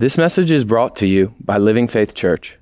[0.00, 2.56] This message is brought to you by Living Faith Church.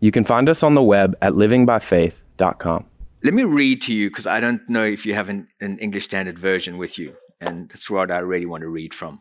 [0.00, 2.86] You can find us on the web at livingbyfaith.com.
[3.22, 6.06] Let me read to you because I don't know if you have an, an, English
[6.06, 9.20] Standard Version with you, and that's what I really want to read from.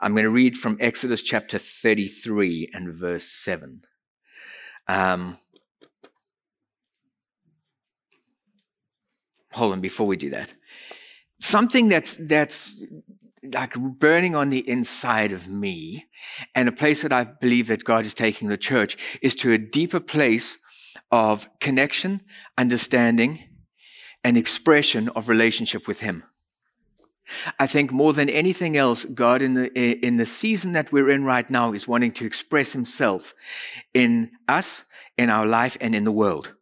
[0.00, 3.82] I'm going to read from Exodus chapter 33 and verse 7.
[4.88, 5.36] Um,
[9.52, 10.54] hold on, before we do that.
[11.42, 12.82] Something that's, that's
[13.52, 16.06] like burning on the inside of me,
[16.54, 19.58] and a place that I believe that God is taking the church is to a
[19.58, 20.58] deeper place
[21.10, 22.22] of connection,
[22.58, 23.44] understanding,
[24.24, 26.24] and expression of relationship with Him.
[27.58, 31.24] I think more than anything else, God in the in the season that we're in
[31.24, 33.34] right now is wanting to express Himself
[33.94, 34.84] in us,
[35.18, 36.52] in our life, and in the world.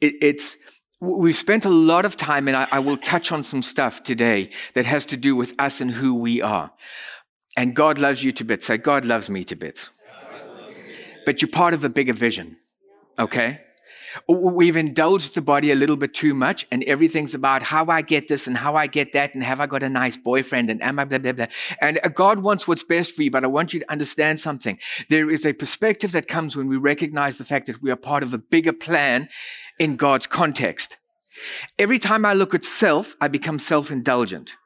[0.00, 0.56] It, it's
[1.04, 4.50] We've spent a lot of time, and I, I, will touch on some stuff today
[4.72, 6.70] that has to do with us and who we are.
[7.56, 8.66] And God loves you to bits.
[8.66, 9.90] Say, God loves me to bits.
[11.26, 12.56] But you're part of a bigger vision.
[13.18, 13.60] Okay?
[14.28, 18.28] We've indulged the body a little bit too much, and everything's about how I get
[18.28, 20.98] this and how I get that, and have I got a nice boyfriend, and am
[20.98, 21.46] I blah, blah, blah.
[21.80, 24.78] And uh, God wants what's best for you, but I want you to understand something.
[25.08, 28.22] There is a perspective that comes when we recognize the fact that we are part
[28.22, 29.28] of a bigger plan
[29.78, 30.96] in God's context.
[31.78, 34.56] Every time I look at self, I become self indulgent.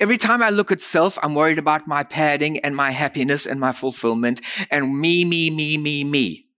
[0.00, 3.60] Every time I look at self, I'm worried about my padding and my happiness and
[3.60, 6.49] my fulfillment and me, me, me, me, me.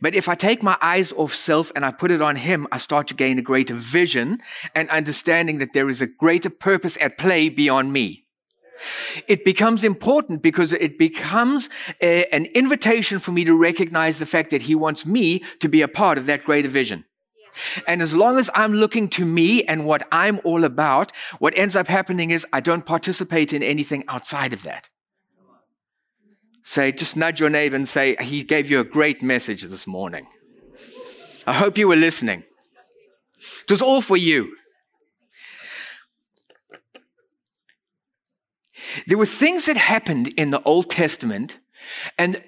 [0.00, 2.78] But if I take my eyes off self and I put it on Him, I
[2.78, 4.40] start to gain a greater vision
[4.74, 8.24] and understanding that there is a greater purpose at play beyond me.
[9.26, 14.50] It becomes important because it becomes a, an invitation for me to recognize the fact
[14.50, 17.04] that He wants me to be a part of that greater vision.
[17.86, 21.74] And as long as I'm looking to me and what I'm all about, what ends
[21.74, 24.90] up happening is I don't participate in anything outside of that.
[26.68, 30.26] Say, just nudge your neighbor and say, He gave you a great message this morning.
[31.46, 32.42] I hope you were listening.
[33.62, 34.56] It was all for you.
[39.06, 41.58] There were things that happened in the Old Testament,
[42.18, 42.42] and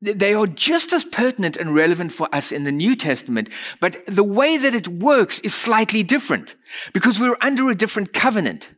[0.00, 3.50] they are just as pertinent and relevant for us in the New Testament,
[3.82, 6.54] but the way that it works is slightly different
[6.94, 8.70] because we're under a different covenant.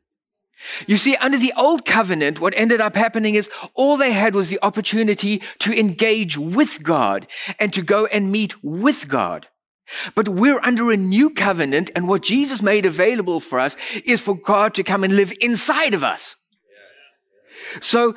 [0.86, 4.48] You see, under the old covenant, what ended up happening is all they had was
[4.48, 7.26] the opportunity to engage with God
[7.58, 9.48] and to go and meet with God.
[10.14, 14.36] But we're under a new covenant, and what Jesus made available for us is for
[14.36, 16.36] God to come and live inside of us.
[17.80, 18.14] So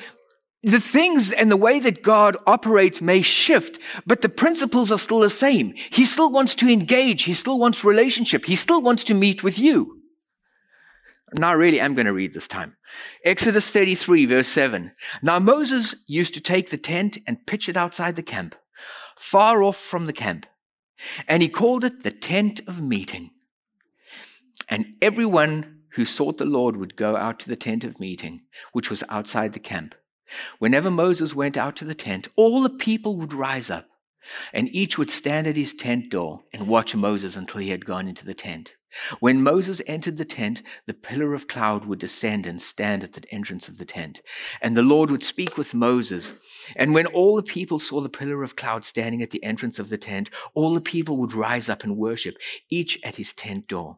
[0.61, 5.19] the things and the way that God operates may shift, but the principles are still
[5.19, 5.73] the same.
[5.89, 7.23] He still wants to engage.
[7.23, 8.45] He still wants relationship.
[8.45, 10.02] He still wants to meet with you.
[11.35, 12.77] Now, really, I'm going to read this time.
[13.25, 14.91] Exodus 33, verse 7.
[15.21, 18.55] Now, Moses used to take the tent and pitch it outside the camp,
[19.16, 20.45] far off from the camp.
[21.27, 23.31] And he called it the tent of meeting.
[24.69, 28.89] And everyone who sought the Lord would go out to the tent of meeting, which
[28.89, 29.95] was outside the camp.
[30.59, 33.89] Whenever Moses went out to the tent, all the people would rise up,
[34.53, 38.07] and each would stand at his tent door and watch Moses until he had gone
[38.07, 38.73] into the tent.
[39.19, 43.23] When Moses entered the tent, the pillar of cloud would descend and stand at the
[43.33, 44.21] entrance of the tent.
[44.61, 46.35] And the Lord would speak with Moses.
[46.75, 49.89] And when all the people saw the pillar of cloud standing at the entrance of
[49.89, 52.35] the tent, all the people would rise up and worship,
[52.69, 53.97] each at his tent door.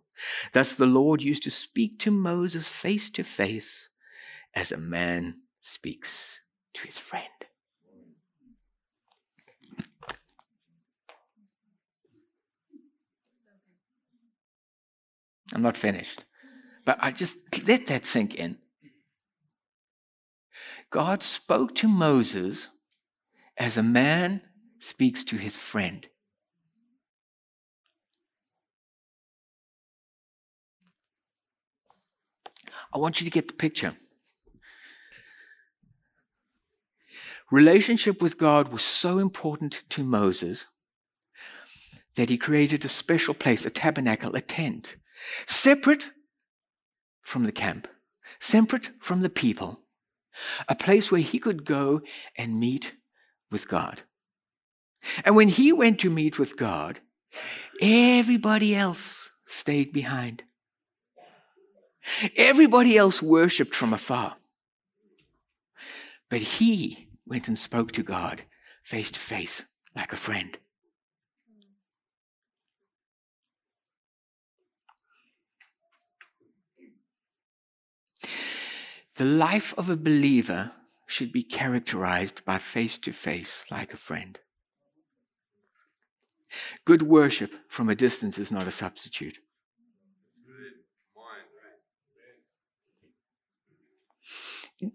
[0.53, 3.89] Thus the Lord used to speak to Moses face to face
[4.53, 6.39] as a man speaks
[6.73, 7.34] to his friend.
[15.55, 16.25] I'm not finished.
[16.83, 18.57] But I just let that sink in.
[20.91, 22.67] God spoke to Moses
[23.57, 24.41] as a man
[24.79, 26.07] speaks to his friend.
[32.93, 33.95] I want you to get the picture.
[37.49, 40.65] Relationship with God was so important to Moses
[42.15, 44.97] that he created a special place, a tabernacle, a tent,
[45.45, 46.11] separate
[47.21, 47.87] from the camp,
[48.39, 49.81] separate from the people,
[50.67, 52.01] a place where he could go
[52.37, 52.93] and meet
[53.51, 54.03] with God.
[55.23, 56.99] And when he went to meet with God,
[57.81, 60.43] everybody else stayed behind.
[62.35, 64.35] Everybody else worshiped from afar.
[66.29, 68.43] But he went and spoke to God
[68.83, 70.57] face to face like a friend.
[79.15, 80.71] The life of a believer
[81.07, 84.39] should be characterized by face to face like a friend.
[86.83, 89.39] Good worship from a distance is not a substitute.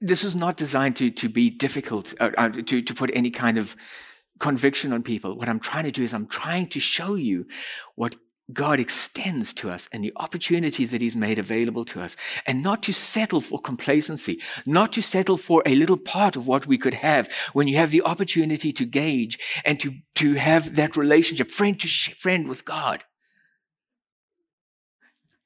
[0.00, 3.56] This is not designed to, to be difficult, uh, uh, to, to put any kind
[3.56, 3.74] of
[4.38, 5.36] conviction on people.
[5.36, 7.46] What I'm trying to do is I'm trying to show you
[7.94, 8.16] what
[8.52, 12.16] God extends to us and the opportunities that He's made available to us,
[12.46, 16.66] and not to settle for complacency, not to settle for a little part of what
[16.66, 20.96] we could have when you have the opportunity to gauge and to, to have that
[20.96, 23.04] relationship, friend to friend with God.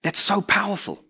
[0.03, 1.05] That's so powerful.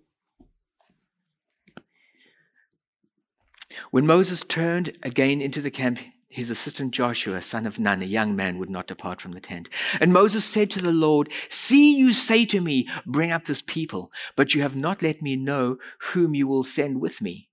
[3.91, 5.99] When Moses turned again into the camp,
[6.34, 9.69] his assistant Joshua, son of Nun, a young man, would not depart from the tent.
[10.00, 14.12] And Moses said to the Lord, See, you say to me, Bring up this people,
[14.36, 17.48] but you have not let me know whom you will send with me.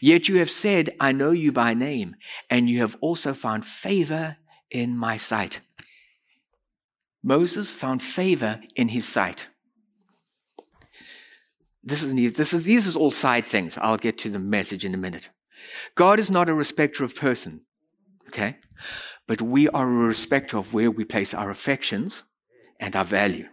[0.00, 2.16] Yet you have said, I know you by name,
[2.48, 4.36] and you have also found favor
[4.70, 5.60] in my sight.
[7.22, 9.48] Moses found favor in his sight.
[11.82, 13.76] This is, this is, these are all side things.
[13.78, 15.30] I'll get to the message in a minute.
[15.94, 17.62] God is not a respecter of person
[18.34, 18.56] okay?
[19.26, 22.24] But we are a respecter of where we place our affections
[22.80, 23.48] and our value.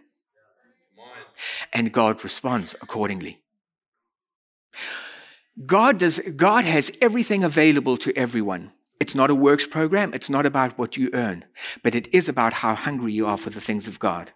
[1.72, 3.42] And God responds accordingly.
[5.66, 8.72] God does God has everything available to everyone.
[9.00, 11.44] It's not a works program, it's not about what you earn,
[11.82, 14.32] but it is about how hungry you are for the things of God.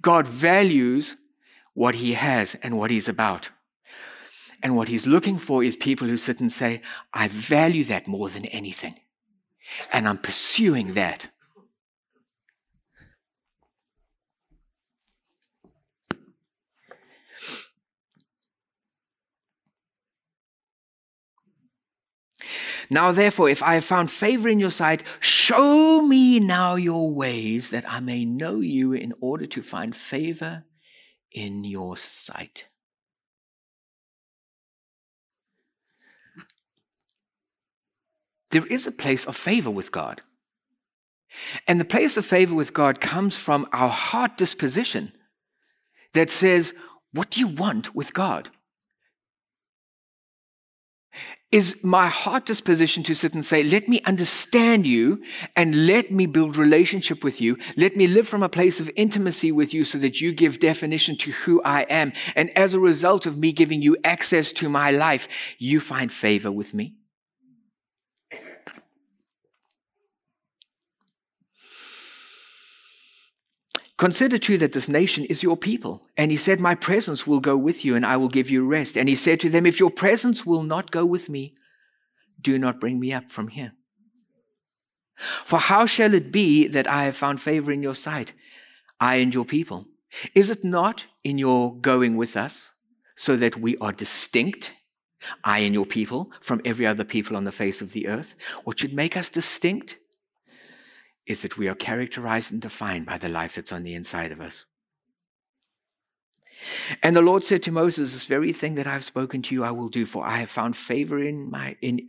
[0.00, 1.16] God values
[1.74, 3.50] what he has and what he's about.
[4.62, 6.82] And what he's looking for is people who sit and say,
[7.12, 8.94] I value that more than anything.
[9.92, 11.28] And I'm pursuing that.
[22.90, 27.70] Now, therefore, if I have found favor in your sight, show me now your ways
[27.70, 30.64] that I may know you in order to find favor
[31.30, 32.68] in your sight.
[38.52, 40.22] There is a place of favor with God.
[41.66, 45.12] And the place of favor with God comes from our heart disposition
[46.12, 46.74] that says,
[47.12, 48.50] What do you want with God?
[51.50, 55.22] Is my heart disposition to sit and say, Let me understand you
[55.56, 57.56] and let me build relationship with you.
[57.76, 61.16] Let me live from a place of intimacy with you so that you give definition
[61.18, 62.12] to who I am.
[62.36, 65.28] And as a result of me giving you access to my life,
[65.58, 66.94] you find favor with me.
[74.02, 76.08] Consider too that this nation is your people.
[76.16, 78.96] And he said, My presence will go with you and I will give you rest.
[78.98, 81.54] And he said to them, If your presence will not go with me,
[82.40, 83.74] do not bring me up from here.
[85.44, 88.32] For how shall it be that I have found favor in your sight,
[88.98, 89.86] I and your people?
[90.34, 92.72] Is it not in your going with us,
[93.14, 94.74] so that we are distinct,
[95.44, 98.34] I and your people, from every other people on the face of the earth?
[98.64, 99.98] What should make us distinct
[101.26, 104.40] is that we are characterized and defined by the life that's on the inside of
[104.40, 104.64] us.
[107.02, 109.70] And the Lord said to Moses, This very thing that I've spoken to you, I
[109.70, 112.08] will do, for I have found favor in my in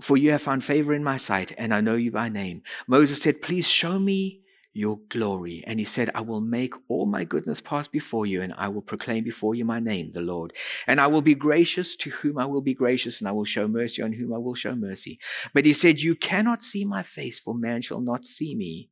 [0.00, 2.62] for you have found favor in my sight, and I know you by name.
[2.86, 4.43] Moses said, Please show me
[4.74, 5.62] your glory.
[5.66, 8.82] And he said, I will make all my goodness pass before you, and I will
[8.82, 10.52] proclaim before you my name, the Lord.
[10.86, 13.66] And I will be gracious to whom I will be gracious, and I will show
[13.68, 15.18] mercy on whom I will show mercy.
[15.54, 18.90] But he said, You cannot see my face, for man shall not see me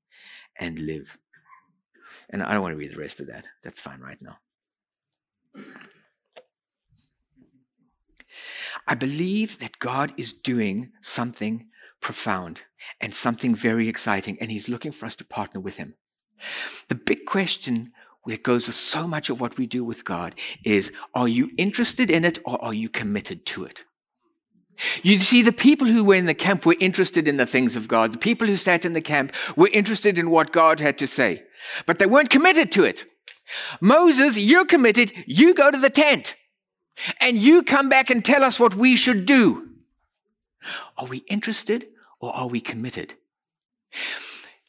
[0.57, 1.19] and live.
[2.31, 3.47] And I don't want to read the rest of that.
[3.63, 4.39] That's fine right now.
[8.87, 11.67] I believe that God is doing something
[12.01, 12.63] profound
[13.01, 15.95] and something very exciting, and He's looking for us to partner with Him.
[16.89, 17.93] The big question
[18.27, 20.35] that goes with so much of what we do with God
[20.65, 23.85] is are you interested in it or are you committed to it?
[25.03, 27.89] You see, the people who were in the camp were interested in the things of
[27.89, 28.13] God.
[28.13, 31.43] The people who sat in the camp were interested in what God had to say,
[31.87, 33.05] but they weren't committed to it.
[33.81, 35.13] Moses, you're committed.
[35.27, 36.37] You go to the tent
[37.21, 39.69] and you come back and tell us what we should do.
[40.97, 41.87] Are we interested
[42.23, 43.15] or are we committed?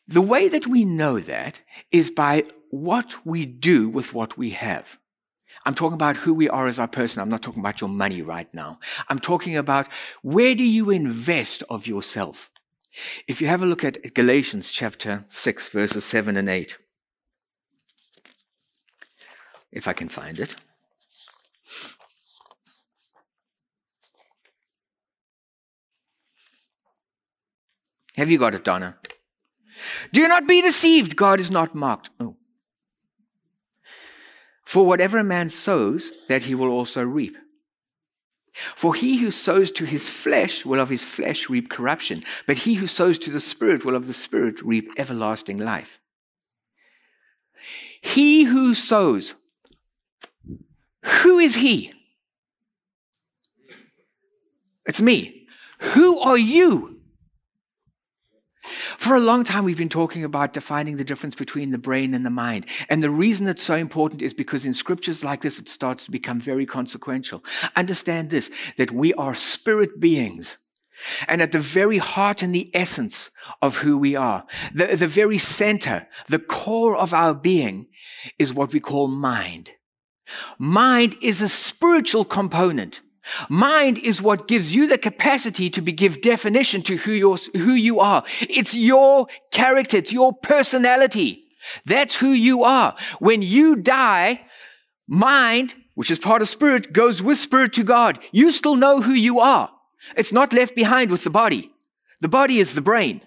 [0.08, 4.98] The way that we know that is by what we do with what we have.
[5.66, 7.22] I'm talking about who we are as a person.
[7.22, 8.80] I'm not talking about your money right now.
[9.08, 9.88] I'm talking about
[10.22, 12.50] where do you invest of yourself?
[13.28, 16.78] If you have a look at Galatians chapter 6, verses 7 and 8,
[19.72, 20.56] if I can find it.
[28.24, 28.96] Have you got it, Donna?
[30.14, 31.18] Do not be deceived.
[31.18, 32.10] God is not mocked.
[32.22, 32.38] Oh.
[34.64, 37.36] For whatever a man sows, that he will also reap.
[38.76, 42.76] For he who sows to his flesh will of his flesh reap corruption, but he
[42.76, 46.00] who sows to the Spirit will of the Spirit reap everlasting life.
[48.00, 49.36] He who sows,
[51.04, 51.92] who is he?
[54.86, 55.46] It's me.
[55.80, 56.93] Who are you?
[59.04, 62.26] For a long time, we've been talking about defining the difference between the brain and
[62.26, 62.66] the mind.
[62.88, 66.12] And the reason it's so important is because in scriptures like this, it starts to
[66.12, 67.44] become very consequential.
[67.76, 70.58] Understand this that we are spirit beings.
[71.28, 73.30] And at the very heart and the essence
[73.62, 77.88] of who we are, the, the very center, the core of our being
[78.40, 79.72] is what we call mind.
[80.58, 83.02] Mind is a spiritual component.
[83.50, 88.00] Mind is what gives you the capacity to be, give definition to who, who you
[88.00, 88.24] are.
[88.42, 89.98] It's your character.
[89.98, 91.46] It's your personality.
[91.86, 92.96] That's who you are.
[93.20, 94.42] When you die,
[95.08, 98.20] mind, which is part of spirit, goes with spirit to God.
[98.32, 99.70] You still know who you are.
[100.18, 101.72] It's not left behind with the body.
[102.20, 103.22] The body is the brain.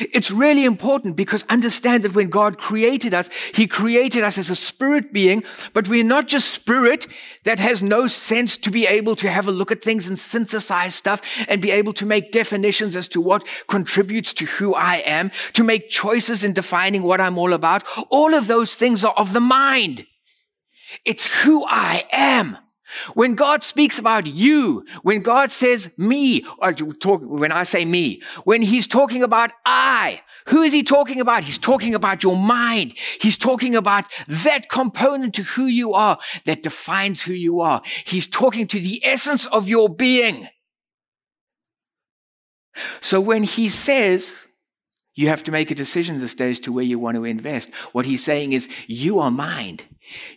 [0.00, 4.56] It's really important because understand that when God created us, He created us as a
[4.56, 7.06] spirit being, but we're not just spirit
[7.44, 10.96] that has no sense to be able to have a look at things and synthesize
[10.96, 15.30] stuff and be able to make definitions as to what contributes to who I am,
[15.52, 17.84] to make choices in defining what I'm all about.
[18.10, 20.04] All of those things are of the mind.
[21.04, 22.58] It's who I am.
[23.14, 28.22] When God speaks about you, when God says me, or talk, when I say me,
[28.44, 31.44] when he's talking about I, who is he talking about?
[31.44, 32.94] He's talking about your mind.
[33.20, 37.82] He's talking about that component to who you are that defines who you are.
[38.04, 40.48] He's talking to the essence of your being.
[43.00, 44.45] So when he says,
[45.16, 47.70] you have to make a decision this day as to where you want to invest,
[47.92, 49.84] what he's saying is, you are mind.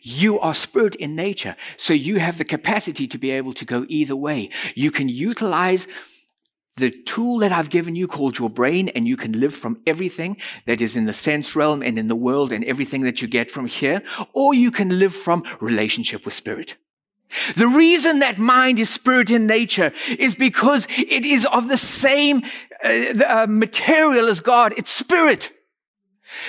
[0.02, 3.86] You are spirit in nature, so you have the capacity to be able to go
[3.88, 4.50] either way.
[4.74, 5.88] You can utilize
[6.78, 10.38] the tool that I've given you called your brain, and you can live from everything
[10.66, 13.52] that is in the sense realm and in the world and everything that you get
[13.52, 14.02] from here,
[14.34, 16.78] or you can live from relationship with spirit.
[17.56, 22.42] The reason that mind is spirit in nature is because it is of the same
[22.84, 24.74] uh, uh, material as God.
[24.78, 25.52] It's spirit.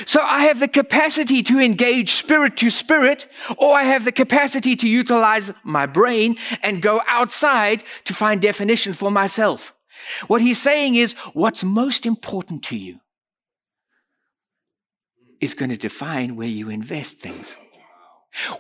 [0.05, 4.77] So I have the capacity to engage spirit to spirit, or I have the capacity
[4.77, 9.75] to utilize my brain and go outside to find definition for myself.
[10.27, 13.01] What he's saying is what's most important to you
[15.41, 17.57] is going to define where you invest things.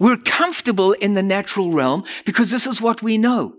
[0.00, 3.54] We're comfortable in the natural realm because this is what we know.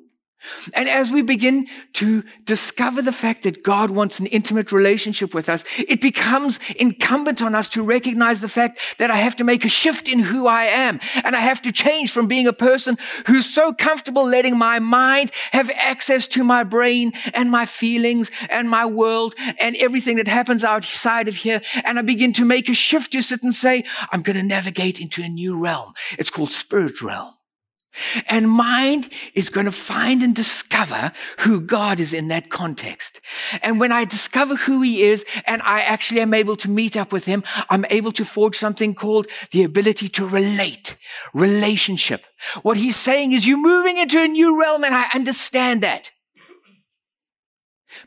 [0.73, 5.49] And as we begin to discover the fact that God wants an intimate relationship with
[5.49, 9.65] us, it becomes incumbent on us to recognize the fact that I have to make
[9.65, 10.99] a shift in who I am.
[11.23, 15.31] And I have to change from being a person who's so comfortable letting my mind
[15.51, 20.63] have access to my brain and my feelings and my world and everything that happens
[20.63, 21.61] outside of here.
[21.83, 24.99] And I begin to make a shift to sit and say, I'm going to navigate
[24.99, 25.93] into a new realm.
[26.17, 27.33] It's called spirit realm.
[28.27, 33.19] And mind is going to find and discover who God is in that context.
[33.61, 37.11] And when I discover who he is and I actually am able to meet up
[37.11, 40.95] with him, I'm able to forge something called the ability to relate,
[41.33, 42.25] relationship.
[42.61, 46.11] What he's saying is you're moving into a new realm and I understand that.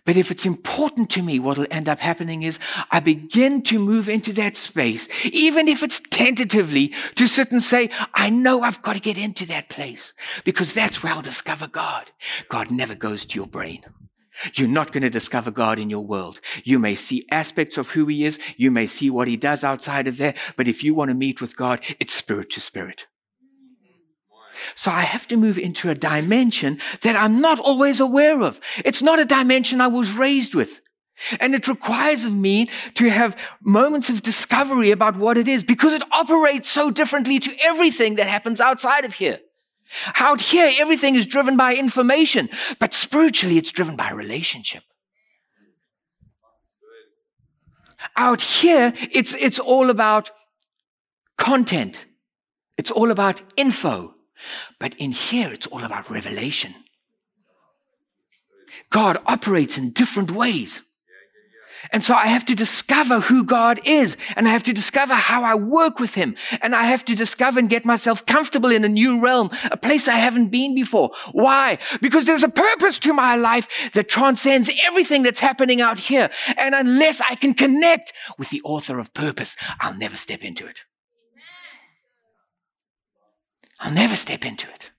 [0.05, 2.59] But if it's important to me, what will end up happening is
[2.91, 7.91] I begin to move into that space, even if it's tentatively to sit and say,
[8.13, 10.13] I know I've got to get into that place
[10.45, 12.11] because that's where I'll discover God.
[12.49, 13.83] God never goes to your brain.
[14.55, 16.41] You're not going to discover God in your world.
[16.65, 18.39] You may see aspects of who he is.
[18.57, 20.35] You may see what he does outside of there.
[20.57, 23.07] But if you want to meet with God, it's spirit to spirit.
[24.75, 28.61] So I have to move into a dimension that I'm not always aware of.
[28.85, 30.81] It's not a dimension I was raised with.
[31.39, 35.93] And it requires of me to have moments of discovery about what it is because
[35.93, 39.39] it operates so differently to everything that happens outside of here.
[40.17, 44.83] Out here, everything is driven by information, but spiritually, it's driven by relationship.
[48.17, 50.31] Out here, it's, it's all about
[51.39, 52.07] content.
[52.77, 54.14] It's all about info.
[54.79, 56.75] But in here, it's all about revelation.
[58.91, 60.83] God operates in different ways.
[61.93, 65.45] And so I have to discover who God is and I have to discover how
[65.45, 68.89] I work with him and I have to discover and get myself comfortable in a
[68.89, 71.11] new realm, a place I haven't been before.
[71.33, 71.79] Why?
[72.01, 76.31] Because there's a purpose to my life that transcends everything that's happening out here.
[76.57, 80.85] And unless I can connect with the author of purpose, I'll never step into it.
[83.85, 84.91] I'll never step into it.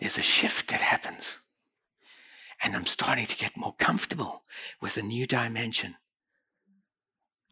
[0.00, 1.36] there's a shift that happens.
[2.62, 4.42] And I'm starting to get more comfortable
[4.80, 5.94] with a new dimension.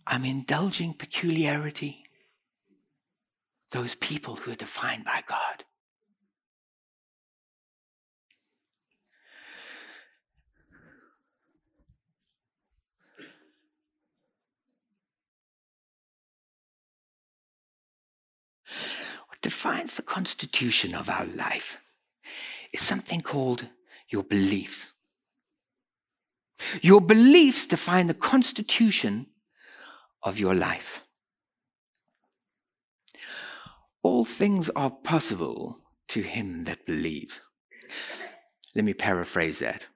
[0.07, 2.05] I'm indulging peculiarity,
[3.71, 5.65] those people who are defined by God.
[19.29, 21.79] What defines the constitution of our life
[22.71, 23.65] is something called
[24.11, 24.93] your beliefs.
[26.83, 29.29] Your beliefs define the constitution
[30.23, 31.03] of your life.
[34.03, 35.79] All things are possible
[36.09, 37.41] to him that believes.
[38.75, 39.87] Let me paraphrase that.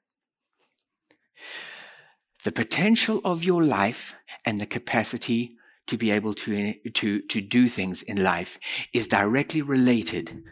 [2.43, 4.15] The potential of your life
[4.47, 5.59] and the capacity
[5.93, 8.59] to be able to, to, to do things in life
[8.95, 10.43] is directly related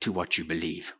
[0.00, 0.92] to what you believe.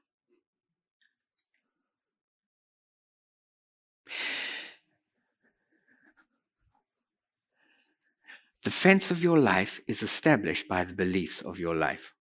[8.64, 12.14] The fence of your life is established by the beliefs of your life.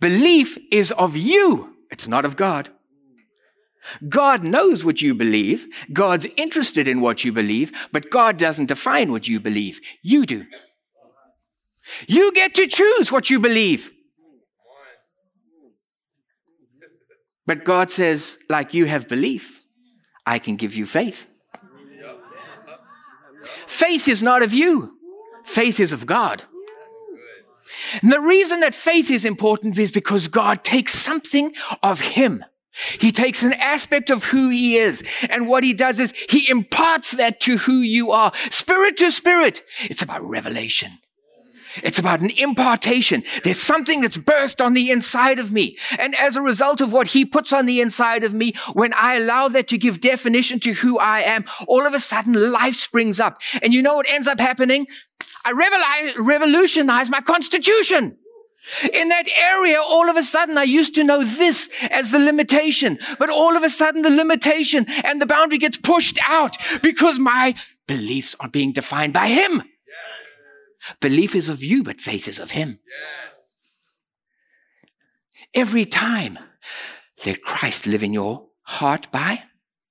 [0.00, 2.70] Belief is of you, it's not of God.
[4.08, 5.66] God knows what you believe.
[5.92, 9.80] God's interested in what you believe, but God doesn't define what you believe.
[10.02, 10.46] You do.
[12.06, 13.92] You get to choose what you believe.
[17.46, 19.62] But God says, like you have belief,
[20.26, 21.26] I can give you faith.
[23.66, 24.98] Faith is not of you.
[25.44, 26.42] Faith is of God.
[28.02, 32.44] And the reason that faith is important is because God takes something of Him.
[32.98, 35.02] He takes an aspect of who He is.
[35.28, 38.32] And what He does is He imparts that to who you are.
[38.50, 39.62] Spirit to spirit.
[39.82, 40.92] It's about revelation.
[41.82, 43.22] It's about an impartation.
[43.44, 45.76] There's something that's birthed on the inside of me.
[45.98, 49.16] And as a result of what he puts on the inside of me, when I
[49.16, 53.20] allow that to give definition to who I am, all of a sudden life springs
[53.20, 53.40] up.
[53.62, 54.86] And you know what ends up happening?
[55.44, 58.17] I revolutionize my constitution.
[58.92, 62.98] In that area, all of a sudden, I used to know this as the limitation,
[63.18, 67.54] but all of a sudden, the limitation and the boundary gets pushed out because my
[67.86, 69.62] beliefs are being defined by Him.
[71.00, 72.78] Belief is of you, but faith is of Him.
[72.86, 73.38] Yes.
[75.54, 76.38] Every time,
[77.24, 79.44] let Christ live in your heart by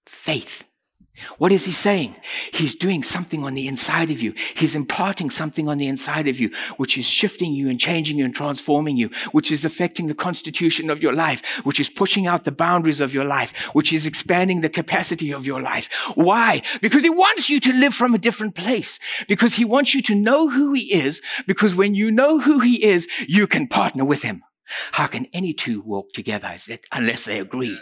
[0.06, 0.67] faith.
[1.38, 2.16] What is he saying?
[2.54, 4.34] He's doing something on the inside of you.
[4.56, 8.26] He's imparting something on the inside of you, which is shifting you and changing you
[8.26, 12.44] and transforming you, which is affecting the constitution of your life, which is pushing out
[12.44, 15.90] the boundaries of your life, which is expanding the capacity of your life.
[16.16, 16.62] Why?
[16.82, 20.16] Because he wants you to live from a different place, because he wants you to
[20.16, 24.24] know who he is, because when you know who he is, you can partner with
[24.24, 24.44] him.
[24.92, 26.56] How can any two walk together
[26.92, 27.80] unless they agree?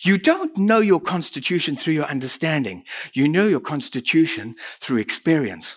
[0.00, 2.84] You don't know your constitution through your understanding.
[3.12, 5.76] You know your constitution through experience.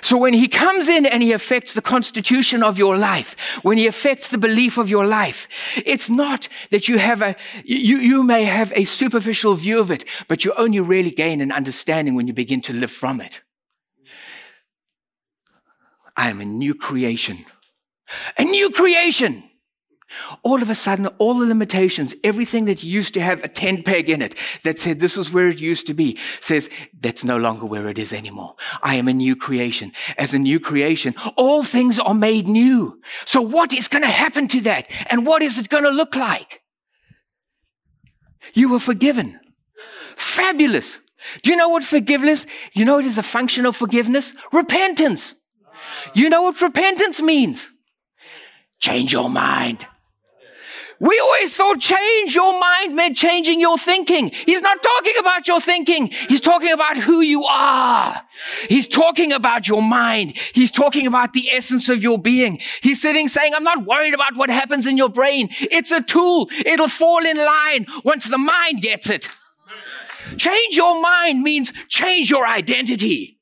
[0.00, 3.88] So when he comes in and he affects the constitution of your life, when he
[3.88, 5.48] affects the belief of your life,
[5.84, 10.04] it's not that you have a, you, you may have a superficial view of it,
[10.28, 13.40] but you only really gain an understanding when you begin to live from it.
[16.16, 17.44] I am a new creation.
[18.38, 19.42] A new creation.
[20.42, 24.10] All of a sudden, all the limitations, everything that used to have a 10 peg
[24.10, 26.68] in it that said this is where it used to be, says
[27.00, 28.54] that's no longer where it is anymore.
[28.82, 29.92] I am a new creation.
[30.18, 33.00] As a new creation, all things are made new.
[33.24, 34.88] So what is going to happen to that?
[35.06, 36.62] And what is it going to look like?
[38.54, 39.40] You were forgiven.
[40.16, 40.98] Fabulous.
[41.42, 42.46] Do you know what forgiveness?
[42.72, 44.34] You know it is a function of forgiveness?
[44.52, 45.36] Repentance.
[46.14, 47.70] You know what repentance means?
[48.80, 49.86] Change your mind.
[51.02, 54.30] We always thought change your mind meant changing your thinking.
[54.30, 56.06] He's not talking about your thinking.
[56.28, 58.22] He's talking about who you are.
[58.68, 60.38] He's talking about your mind.
[60.54, 62.60] He's talking about the essence of your being.
[62.82, 65.48] He's sitting saying, I'm not worried about what happens in your brain.
[65.58, 66.48] It's a tool.
[66.64, 69.26] It'll fall in line once the mind gets it.
[70.36, 73.40] Change your mind means change your identity.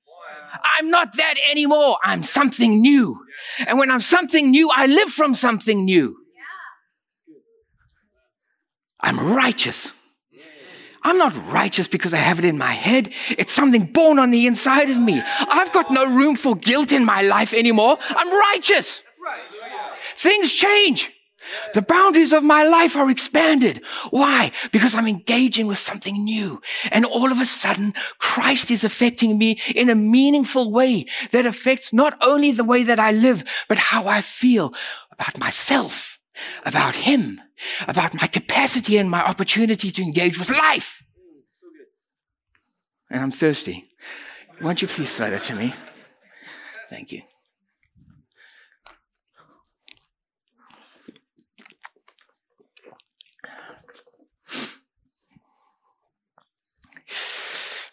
[0.78, 1.98] I'm not that anymore.
[2.02, 3.22] I'm something new.
[3.66, 6.19] And when I'm something new, I live from something new.
[9.02, 9.92] I'm righteous.
[11.02, 13.10] I'm not righteous because I have it in my head.
[13.30, 15.22] It's something born on the inside of me.
[15.24, 17.98] I've got no room for guilt in my life anymore.
[18.10, 19.02] I'm righteous.
[20.16, 21.12] Things change.
[21.74, 23.82] The boundaries of my life are expanded.
[24.10, 24.52] Why?
[24.72, 26.60] Because I'm engaging with something new.
[26.92, 31.92] And all of a sudden, Christ is affecting me in a meaningful way that affects
[31.92, 34.74] not only the way that I live, but how I feel
[35.10, 36.18] about myself,
[36.64, 37.40] about Him,
[37.86, 41.02] about my capacity and my opportunity to engage with life.
[43.10, 43.88] And I'm thirsty.
[44.60, 45.74] Won't you please throw that to me?
[46.88, 47.22] Thank you.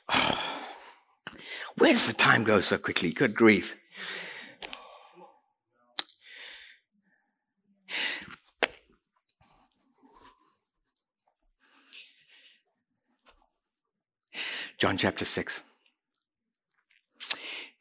[1.77, 3.11] Where does the time go so quickly?
[3.11, 3.75] Good grief.
[14.77, 15.61] John chapter 6.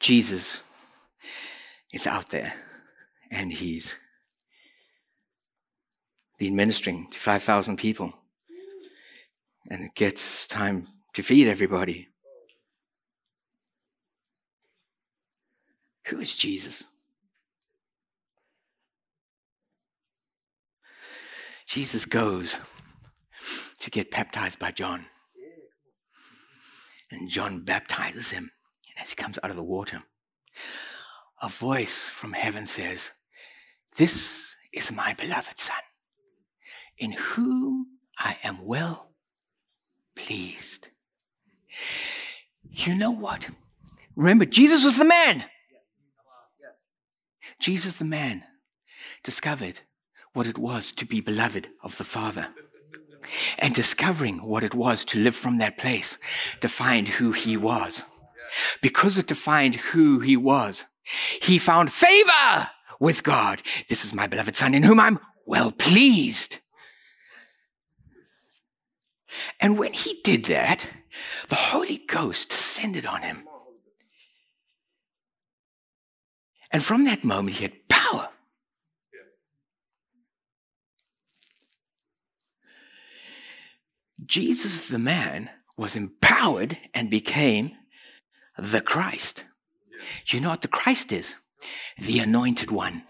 [0.01, 0.61] Jesus
[1.93, 2.55] is out there
[3.31, 3.97] and he's
[6.39, 8.13] been ministering to 5,000 people.
[9.71, 12.09] And it gets time to feed everybody.
[16.07, 16.85] Who is Jesus?
[21.67, 22.59] Jesus goes
[23.81, 25.07] to get baptized by John.
[27.17, 28.51] And John baptizes him.
[28.89, 30.03] And as he comes out of the water,
[31.41, 33.11] a voice from heaven says,
[33.97, 35.77] This is my beloved Son,
[36.99, 37.87] in whom
[38.19, 39.13] I am well
[40.15, 40.89] pleased.
[42.71, 43.49] You know what?
[44.15, 45.45] Remember, Jesus was the man.
[47.59, 48.45] Jesus, the man,
[49.23, 49.81] discovered
[50.35, 52.49] what it was to be beloved of the Father.
[53.59, 56.19] And discovering what it was to live from that place
[56.61, 58.03] defined who he was.
[58.81, 60.85] Because it defined who he was,
[61.43, 63.63] he found favor with God.
[63.89, 66.59] This is my beloved Son in whom I'm well pleased.
[69.61, 70.89] And when he did that,
[71.49, 73.45] the Holy Ghost descended on him.
[76.71, 78.29] And from that moment, he had power.
[84.27, 87.73] Jesus, the man, was empowered and became
[88.59, 89.45] the Christ.
[90.27, 91.35] Do you know what the Christ is?
[91.99, 93.05] The anointed one.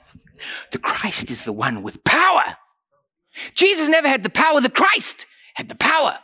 [0.73, 2.57] The Christ is the one with power.
[3.55, 6.19] Jesus never had the power, the Christ had the power.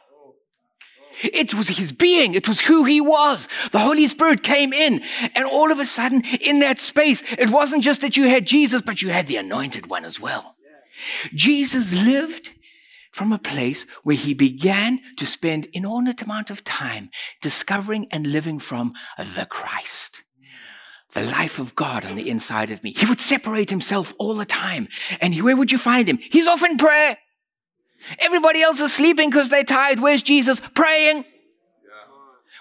[1.23, 2.35] It was his being.
[2.35, 3.47] It was who he was.
[3.71, 5.03] The Holy Spirit came in,
[5.35, 8.83] and all of a sudden, in that space, it wasn't just that you had Jesus,
[8.83, 10.57] but you had the anointed one as well.
[11.35, 12.53] Jesus lived
[13.13, 18.59] from a place where he began to spend inordinate amount of time discovering and living
[18.59, 20.23] from the Christ.
[21.13, 22.93] The life of God on the inside of me.
[22.93, 24.89] He would separate himself all the time.
[25.21, 26.17] And where would you find him?
[26.17, 27.19] He's off in prayer.
[28.19, 30.01] Everybody else is sleeping because they're tired.
[30.01, 30.61] Where's Jesus?
[30.75, 31.27] Praying.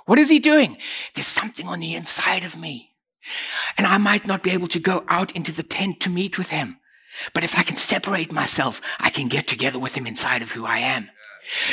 [0.06, 0.78] What is he doing?
[1.14, 2.92] There's something on the inside of me.
[3.78, 6.50] And I might not be able to go out into the tent to meet with
[6.50, 6.78] him.
[7.34, 10.66] But if I can separate myself, I can get together with him inside of who
[10.66, 11.10] I am.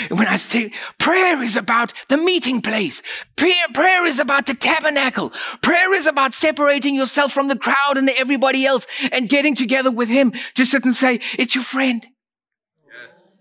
[0.09, 3.03] When I say prayer is about the meeting place,
[3.37, 8.09] prayer, prayer is about the tabernacle, prayer is about separating yourself from the crowd and
[8.09, 12.07] the everybody else and getting together with him to sit and say, It's your friend.
[12.87, 13.37] Yes.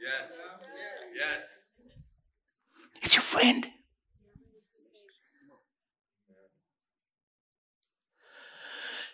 [0.00, 0.30] Yes.
[1.16, 1.44] Yes.
[3.02, 3.68] It's your friend.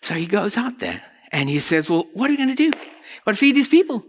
[0.00, 2.70] So he goes out there and he says, Well, what are you going to do?
[3.24, 4.04] What to feed these people?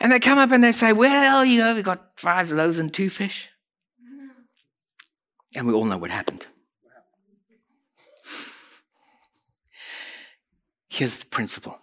[0.00, 2.92] And they come up and they say, Well, you know, we've got five loaves and
[2.92, 3.50] two fish.
[5.54, 6.46] And we all know what happened.
[10.88, 11.78] Here's the principle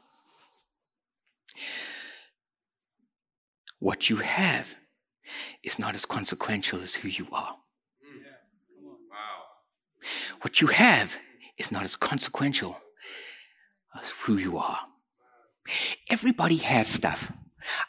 [3.80, 4.76] what you have
[5.62, 7.58] is not as consequential as who you are.
[10.41, 11.17] What you have
[11.58, 12.83] is not as consequential as
[14.21, 14.79] who you are.
[16.10, 17.32] Everybody has stuff.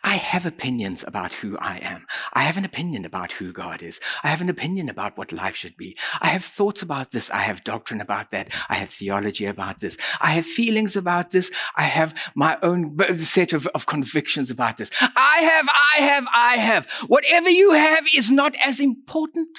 [0.02, 2.06] I have opinions about who I am.
[2.32, 4.00] I have an opinion about who God is.
[4.22, 5.96] I have an opinion about what life should be.
[6.20, 7.30] I have thoughts about this.
[7.30, 8.50] I have doctrine about that.
[8.68, 9.96] I have theology about this.
[10.20, 11.50] I have feelings about this.
[11.76, 14.90] I have my own set of, of convictions about this.
[15.00, 16.86] I have, I have, I have.
[17.08, 19.58] Whatever you have is not as important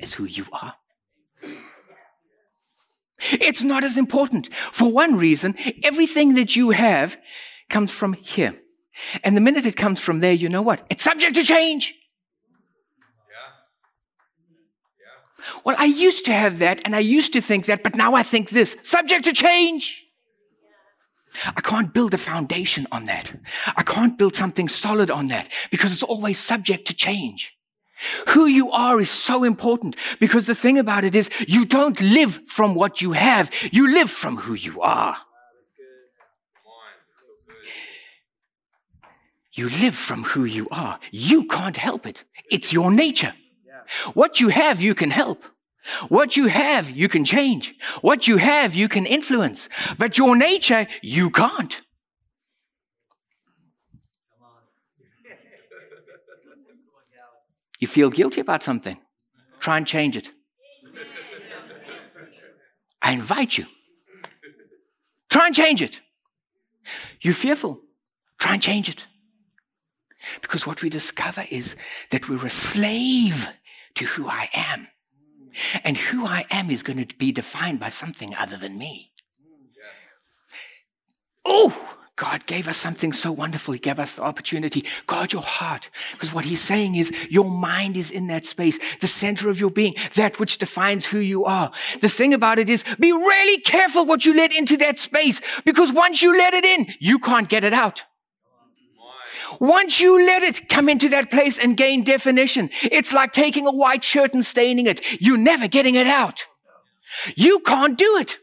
[0.00, 0.74] as who you are.
[3.18, 4.52] It's not as important.
[4.72, 7.18] For one reason, everything that you have
[7.70, 8.54] comes from here.
[9.24, 10.86] And the minute it comes from there, you know what?
[10.90, 11.94] It's subject to change.
[15.64, 18.22] Well, I used to have that and I used to think that, but now I
[18.22, 20.04] think this subject to change.
[21.44, 23.32] I can't build a foundation on that.
[23.76, 27.55] I can't build something solid on that because it's always subject to change.
[28.28, 32.40] Who you are is so important because the thing about it is you don't live
[32.46, 33.50] from what you have.
[33.72, 35.16] You live from who you are.
[39.52, 40.98] You live from who you are.
[41.10, 42.24] You can't help it.
[42.50, 43.32] It's your nature.
[44.12, 45.44] What you have, you can help.
[46.08, 47.74] What you have, you can change.
[48.02, 49.68] What you have, you can influence.
[49.96, 51.80] But your nature, you can't.
[57.78, 58.98] You feel guilty about something.
[59.60, 60.30] Try and change it.
[63.02, 63.66] I invite you.
[65.30, 66.00] Try and change it.
[67.20, 67.82] You're fearful.
[68.38, 69.06] Try and change it.
[70.40, 71.76] Because what we discover is
[72.10, 73.48] that we're a slave
[73.94, 74.88] to who I am.
[75.84, 79.12] And who I am is going to be defined by something other than me.
[79.40, 79.80] Mm,
[81.44, 83.74] oh, God gave us something so wonderful.
[83.74, 84.86] He gave us the opportunity.
[85.06, 85.90] Guard your heart.
[86.12, 89.68] Because what he's saying is your mind is in that space, the center of your
[89.68, 91.70] being, that which defines who you are.
[92.00, 95.92] The thing about it is be really careful what you let into that space because
[95.92, 98.04] once you let it in, you can't get it out.
[99.60, 103.72] Once you let it come into that place and gain definition, it's like taking a
[103.72, 105.20] white shirt and staining it.
[105.20, 106.46] You're never getting it out.
[107.36, 108.38] You can't do it.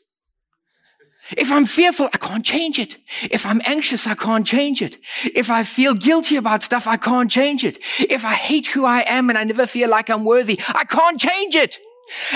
[1.32, 2.98] If I'm fearful, I can't change it.
[3.32, 4.98] If I'm anxious, I can't change it.
[5.24, 7.80] If I feel guilty about stuff, I can't change it.
[8.00, 11.20] If I hate who I am and I never feel like I'm worthy, I can't
[11.20, 11.80] change it.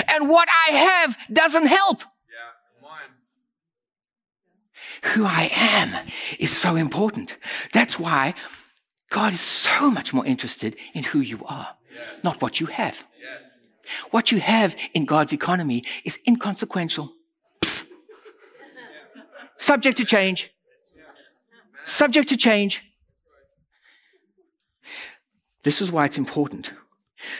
[0.08, 2.02] And what I have doesn't help.
[5.14, 6.06] Who I am
[6.38, 7.36] is so important.
[7.72, 8.34] That's why
[9.10, 12.24] God is so much more interested in who you are, yes.
[12.24, 13.06] not what you have.
[13.20, 13.50] Yes.
[14.10, 17.12] What you have in God's economy is inconsequential.
[19.58, 20.52] Subject to change.
[21.84, 22.84] Subject to change.
[25.64, 26.72] This is why it's important.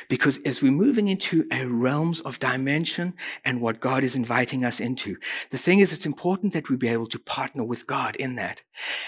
[0.09, 4.81] Because as we're moving into a realms of dimension and what God is inviting us
[4.81, 5.17] into,
[5.51, 8.63] the thing is, it's important that we be able to partner with God in that.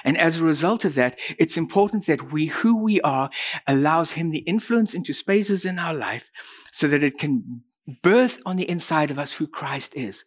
[0.05, 3.31] And as a result of that, it's important that we, who we are,
[3.67, 6.31] allows Him the influence into spaces in our life
[6.71, 7.63] so that it can
[8.03, 10.25] birth on the inside of us who Christ is.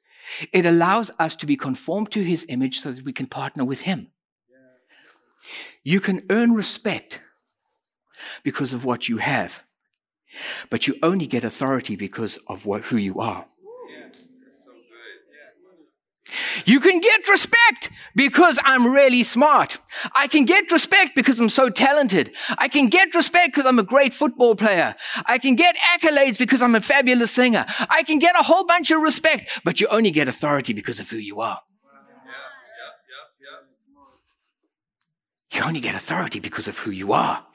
[0.52, 3.82] It allows us to be conformed to His image so that we can partner with
[3.82, 4.12] Him.
[5.84, 7.22] You can earn respect
[8.44, 9.64] because of what you have
[10.70, 13.46] but you only get authority because of what, who you are.
[16.66, 19.78] You can get respect because I'm really smart.
[20.16, 22.32] I can get respect because I'm so talented.
[22.58, 24.96] I can get respect because I'm a great football player.
[25.26, 27.66] I can get accolades because I'm a fabulous singer.
[27.90, 31.10] I can get a whole bunch of respect, but you only get authority because of
[31.10, 31.60] who you are.
[35.52, 37.46] You only get authority because of who you are.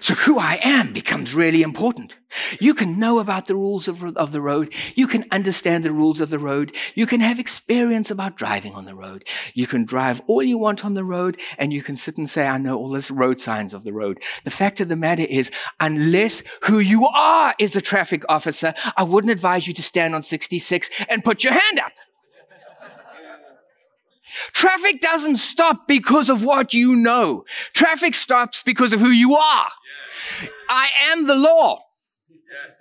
[0.00, 2.16] So who I am becomes really important.
[2.60, 4.72] You can know about the rules of, of, the road.
[4.94, 6.74] You can understand the rules of the road.
[6.94, 9.24] You can have experience about driving on the road.
[9.54, 12.46] You can drive all you want on the road and you can sit and say,
[12.46, 14.22] I know all the road signs of the road.
[14.44, 19.04] The fact of the matter is, unless who you are is a traffic officer, I
[19.04, 21.92] wouldn't advise you to stand on 66 and put your hand up.
[24.52, 27.44] Traffic doesn't stop because of what you know.
[27.72, 29.68] Traffic stops because of who you are.
[30.42, 30.50] Yes.
[30.68, 31.80] I am the law.
[32.30, 32.74] Yes.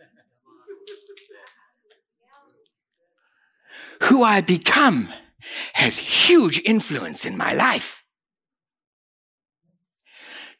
[4.10, 5.10] Who I become
[5.74, 8.04] has huge influence in my life.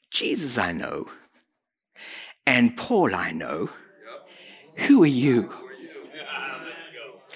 [0.10, 1.10] Jesus I know,
[2.46, 3.70] and Paul I know.
[4.78, 5.52] Who are you?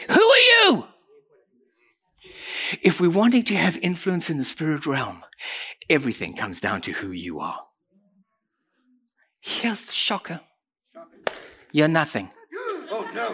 [0.10, 0.88] Who are you?
[2.81, 5.23] If we're wanting to have influence in the spirit realm,
[5.89, 7.60] everything comes down to who you are.
[9.39, 10.41] Here's the shocker
[11.71, 12.29] you're nothing.
[12.91, 13.34] Oh, no.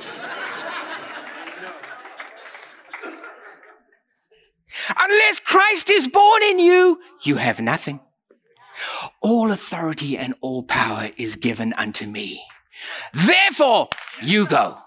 [4.99, 7.99] Unless Christ is born in you, you have nothing.
[9.21, 12.43] all authority and all power is given unto me.
[13.13, 13.89] Therefore,
[14.21, 14.77] you go.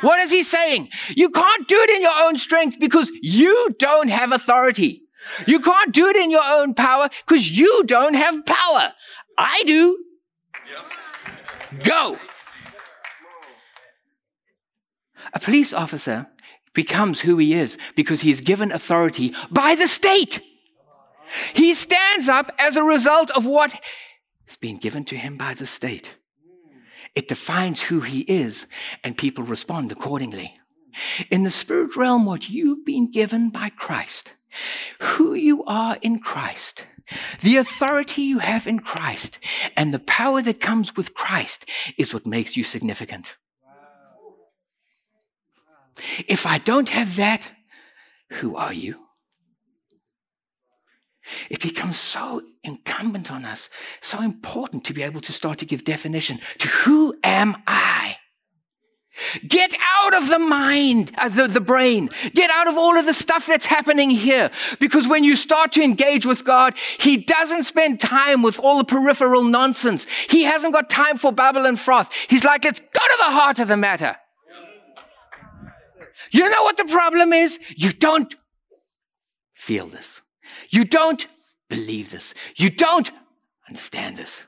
[0.00, 0.88] What is he saying?
[1.16, 5.02] You can't do it in your own strength because you don't have authority.
[5.46, 8.92] You can't do it in your own power because you don't have power.
[9.38, 9.98] I do.
[11.82, 12.18] Go.
[15.32, 16.28] A police officer
[16.72, 20.40] becomes who he is because he's given authority by the state.
[21.54, 23.80] He stands up as a result of what
[24.46, 26.16] has been given to him by the state.
[27.14, 28.66] It defines who he is,
[29.02, 30.56] and people respond accordingly.
[31.30, 34.32] In the spirit realm, what you've been given by Christ,
[35.00, 36.84] who you are in Christ,
[37.40, 39.38] the authority you have in Christ,
[39.76, 43.36] and the power that comes with Christ is what makes you significant.
[46.26, 47.50] If I don't have that,
[48.32, 49.03] who are you?
[51.50, 55.84] It becomes so incumbent on us, so important to be able to start to give
[55.84, 58.16] definition to who am I?
[59.46, 62.10] Get out of the mind, uh, the, the brain.
[62.32, 64.50] Get out of all of the stuff that's happening here.
[64.80, 68.84] Because when you start to engage with God, He doesn't spend time with all the
[68.84, 70.06] peripheral nonsense.
[70.28, 72.12] He hasn't got time for babble and froth.
[72.28, 74.16] He's like, let's go to the heart of the matter.
[76.32, 77.58] You know what the problem is?
[77.76, 78.34] You don't
[79.52, 80.22] feel this.
[80.70, 81.26] You don't
[81.68, 82.34] believe this.
[82.56, 83.10] You don't
[83.68, 84.44] understand this.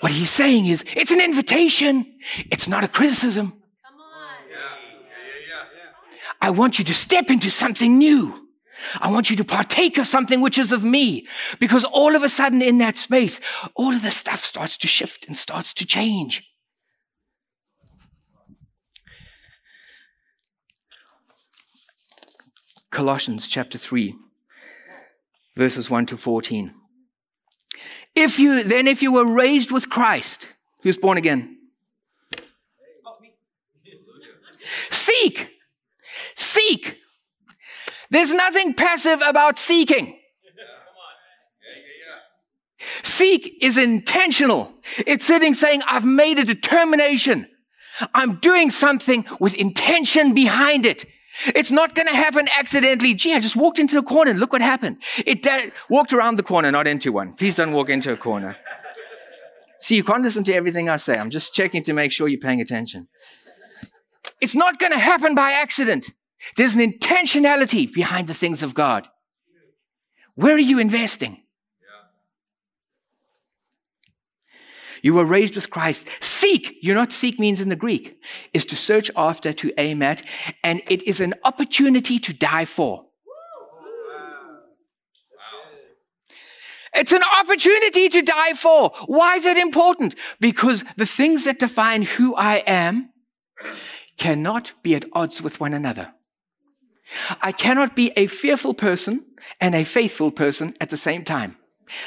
[0.00, 2.14] What he's saying is, it's an invitation.
[2.50, 3.50] It's not a criticism.
[3.84, 4.38] Come on.
[6.40, 8.48] I want you to step into something new.
[9.00, 11.26] I want you to partake of something which is of me.
[11.58, 13.40] Because all of a sudden in that space,
[13.74, 16.48] all of the stuff starts to shift and starts to change.
[22.90, 24.14] Colossians chapter 3
[25.56, 26.72] verses 1 to 14.
[28.14, 30.46] If you, then if you were raised with Christ,
[30.82, 31.58] who's born again?
[34.90, 35.50] Seek.
[36.34, 36.98] Seek.
[38.10, 40.18] There's nothing passive about seeking.
[43.02, 44.74] Seek is intentional.
[45.06, 47.48] It's sitting saying, I've made a determination.
[48.14, 51.06] I'm doing something with intention behind it.
[51.46, 53.14] It's not going to happen accidentally.
[53.14, 55.02] Gee, I just walked into a corner and look what happened.
[55.26, 57.34] It da- walked around the corner, not into one.
[57.34, 58.56] Please don't walk into a corner.
[59.80, 61.18] See, you can't listen to everything I say.
[61.18, 63.08] I'm just checking to make sure you're paying attention.
[64.40, 66.10] It's not going to happen by accident.
[66.56, 69.08] There's an intentionality behind the things of God.
[70.34, 71.43] Where are you investing?
[75.04, 76.08] You were raised with Christ.
[76.20, 78.18] Seek, you know what seek means in the Greek,
[78.54, 80.22] is to search after, to aim at,
[80.62, 83.04] and it is an opportunity to die for.
[86.94, 88.92] It's an opportunity to die for.
[89.04, 90.14] Why is it important?
[90.40, 93.10] Because the things that define who I am
[94.16, 96.14] cannot be at odds with one another.
[97.42, 99.26] I cannot be a fearful person
[99.60, 101.58] and a faithful person at the same time.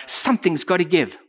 [0.07, 1.19] Something's got to give.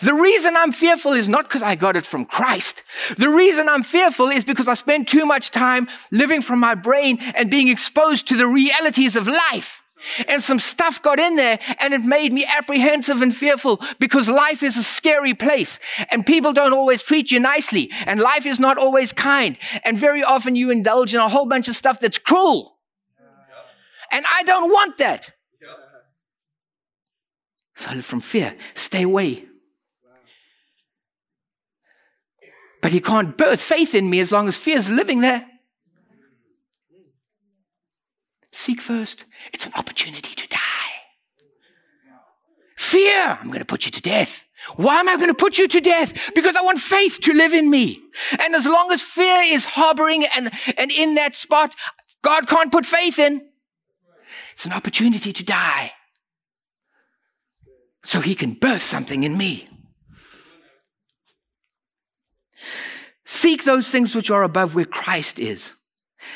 [0.00, 2.82] The reason I'm fearful is not because I got it from Christ.
[3.16, 7.18] The reason I'm fearful is because I spent too much time living from my brain
[7.34, 9.82] and being exposed to the realities of life.
[10.28, 14.62] And some stuff got in there and it made me apprehensive and fearful because life
[14.62, 15.78] is a scary place
[16.10, 19.58] and people don't always treat you nicely and life is not always kind.
[19.82, 22.76] And very often you indulge in a whole bunch of stuff that's cruel.
[24.12, 25.32] And I don't want that.
[27.76, 29.46] So from fear, stay away
[32.84, 35.46] But he can't birth faith in me as long as fear is living there.
[38.52, 39.24] Seek first.
[39.54, 40.58] It's an opportunity to die.
[42.76, 44.44] Fear, I'm going to put you to death.
[44.76, 46.32] Why am I going to put you to death?
[46.34, 48.02] Because I want faith to live in me.
[48.38, 51.74] And as long as fear is harboring and, and in that spot,
[52.20, 53.48] God can't put faith in.
[54.52, 55.92] It's an opportunity to die.
[58.02, 59.70] So he can birth something in me.
[63.24, 65.72] Seek those things which are above where Christ is,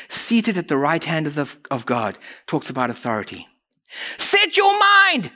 [0.09, 2.19] seated at the right hand of, the, of God.
[2.47, 3.47] Talks about authority.
[4.17, 5.31] Set your mind.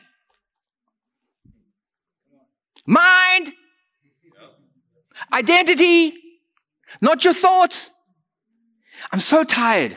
[2.86, 3.52] Mind.
[5.32, 6.14] Identity.
[7.00, 7.90] Not your thoughts.
[9.12, 9.96] I'm so tired.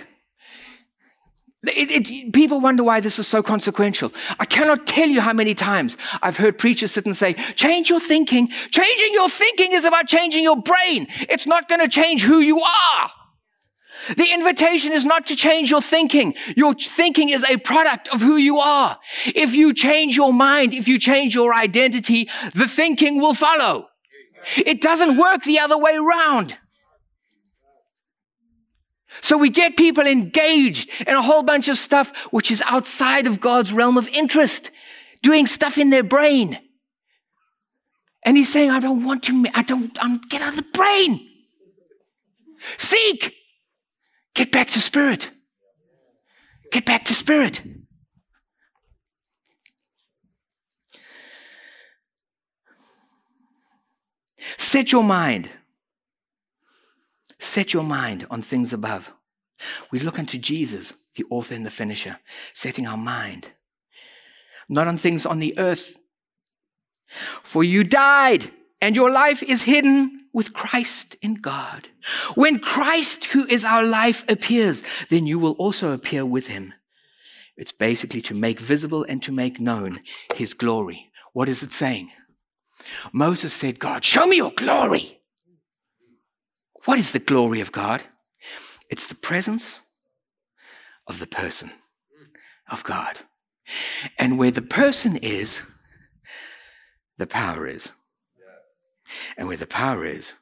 [1.67, 4.11] It, it, people wonder why this is so consequential.
[4.39, 7.99] I cannot tell you how many times I've heard preachers sit and say, change your
[7.99, 8.49] thinking.
[8.71, 11.07] Changing your thinking is about changing your brain.
[11.21, 13.11] It's not going to change who you are.
[14.17, 16.35] The invitation is not to change your thinking.
[16.55, 18.99] Your thinking is a product of who you are.
[19.25, 23.87] If you change your mind, if you change your identity, the thinking will follow.
[24.57, 26.55] It doesn't work the other way around.
[29.21, 33.39] So we get people engaged in a whole bunch of stuff which is outside of
[33.39, 34.71] God's realm of interest,
[35.21, 36.59] doing stuff in their brain.
[38.23, 41.27] And he's saying, I don't want to, I don't, I'm, get out of the brain.
[42.77, 43.33] Seek.
[44.33, 45.29] Get back to spirit.
[46.71, 47.61] Get back to spirit.
[54.57, 55.49] Set your mind.
[57.45, 59.13] Set your mind on things above.
[59.91, 62.17] We look unto Jesus, the author and the finisher,
[62.53, 63.49] setting our mind
[64.69, 65.97] not on things on the earth.
[67.43, 71.87] For you died, and your life is hidden with Christ in God.
[72.35, 76.73] When Christ, who is our life, appears, then you will also appear with him.
[77.57, 79.99] It's basically to make visible and to make known
[80.33, 81.11] his glory.
[81.31, 82.11] What is it saying?
[83.13, 85.14] Moses said, God, show me your glory.
[86.85, 88.03] What is the glory of God?
[88.89, 89.81] It's the presence
[91.07, 91.71] of the person
[92.69, 93.19] of God.
[94.17, 95.61] And where the person is,
[97.17, 97.91] the power is.
[99.37, 100.33] And where the power is,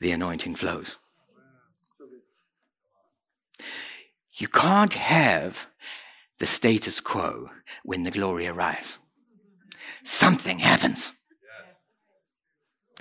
[0.00, 0.98] the anointing flows.
[4.34, 5.66] You can't have
[6.38, 7.50] the status quo
[7.84, 8.98] when the glory arrives.
[10.04, 11.12] Something happens.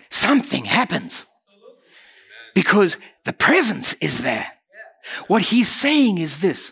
[0.09, 1.25] Something happens
[2.54, 4.52] because the presence is there.
[5.28, 6.72] What he's saying is this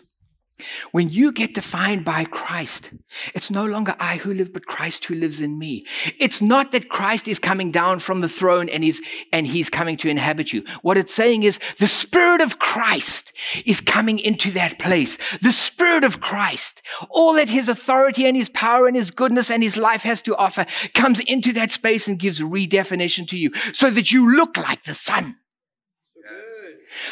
[0.92, 2.90] when you get defined by Christ,
[3.34, 5.86] it's no longer I who live, but Christ who lives in me.
[6.18, 9.00] It's not that Christ is coming down from the throne and he's,
[9.32, 10.64] and he's coming to inhabit you.
[10.82, 13.32] What it's saying is the Spirit of Christ
[13.64, 15.18] is coming into that place.
[15.40, 19.62] The Spirit of Christ, all that his authority and his power and his goodness and
[19.62, 23.90] his life has to offer comes into that space and gives redefinition to you so
[23.90, 25.36] that you look like the Son.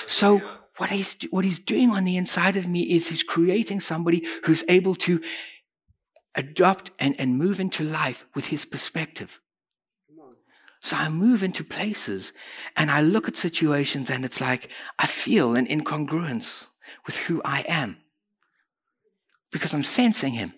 [0.07, 0.41] So
[0.77, 4.65] what he's, what he's doing on the inside of me is he's creating somebody who's
[4.69, 5.21] able to
[6.35, 9.41] adopt and, and move into life with his perspective.
[10.81, 12.33] So I move into places
[12.77, 14.69] and I look at situations and it's like
[14.99, 16.69] I feel an incongruence
[17.05, 17.97] with who I am
[19.51, 20.55] because I'm sensing him.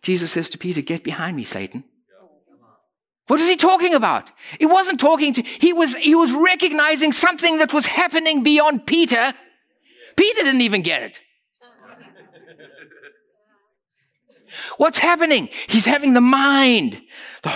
[0.00, 1.84] Jesus says to Peter, Get behind me, Satan.
[3.28, 4.30] What is he talking about?
[4.58, 9.34] He wasn't talking to, he was, he was recognizing something that was happening beyond Peter.
[10.16, 11.20] Peter didn't even get it.
[14.78, 15.50] What's happening?
[15.68, 17.02] He's having the mind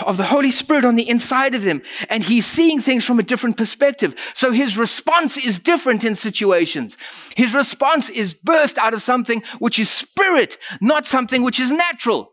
[0.07, 3.23] of the Holy Spirit on the inside of him, and he's seeing things from a
[3.23, 4.15] different perspective.
[4.35, 6.97] So his response is different in situations.
[7.37, 12.32] His response is burst out of something which is spirit, not something which is natural.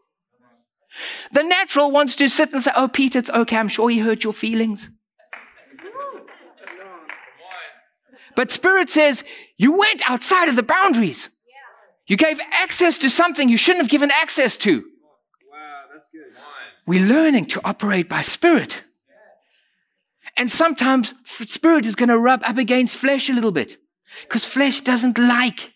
[1.32, 3.58] The natural wants to sit and say, Oh, Peter, it's okay.
[3.58, 4.90] I'm sure he hurt your feelings.
[8.36, 9.24] But Spirit says,
[9.58, 11.30] You went outside of the boundaries.
[12.08, 14.80] You gave access to something you shouldn't have given access to.
[14.80, 16.34] Wow, that's good.
[16.88, 18.84] We're learning to operate by Spirit.
[20.36, 23.78] And sometimes Spirit is going to rub up against flesh a little bit
[24.24, 25.74] because flesh doesn't like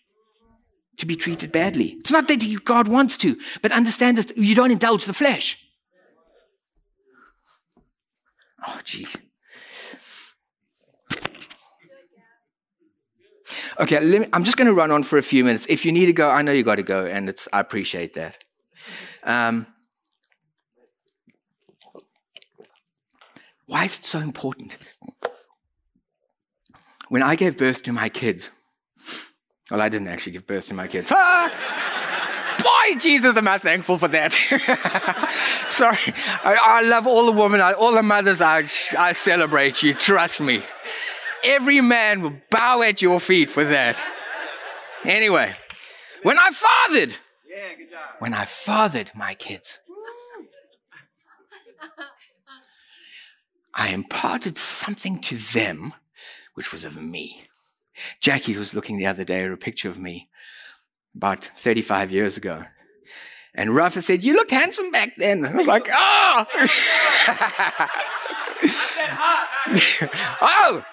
[0.98, 1.96] to be treated badly.
[2.00, 5.58] It's not that God wants to, but understand that you don't indulge the flesh.
[8.66, 9.06] Oh, gee.
[13.80, 15.66] Okay, me, I'm just going to run on for a few minutes.
[15.68, 18.14] If you need to go, I know you got to go, and it's I appreciate
[18.14, 18.38] that.
[19.24, 19.66] Um,
[23.66, 24.76] why is it so important?
[27.08, 28.50] When I gave birth to my kids,
[29.70, 31.10] well, I didn't actually give birth to my kids.
[31.12, 31.52] Ah!
[32.62, 34.32] Boy, Jesus, am I thankful for that.
[35.68, 35.98] Sorry.
[36.44, 38.40] I, I, love all the women, all the mothers.
[38.40, 38.66] I,
[38.98, 39.94] I celebrate you.
[39.94, 40.62] Trust me.
[41.42, 44.00] Every man will bow at your feet for that.
[45.04, 45.54] Anyway,
[46.22, 47.18] when I fathered,
[48.18, 49.80] when I fathered my kids,
[53.74, 55.92] I imparted something to them
[56.54, 57.48] which was of me.
[58.20, 60.28] Jackie was looking the other day at a picture of me
[61.14, 62.64] about 35 years ago.
[63.54, 65.44] And Rafa said, You looked handsome back then.
[65.44, 66.46] I was like, Oh!
[70.40, 70.84] oh!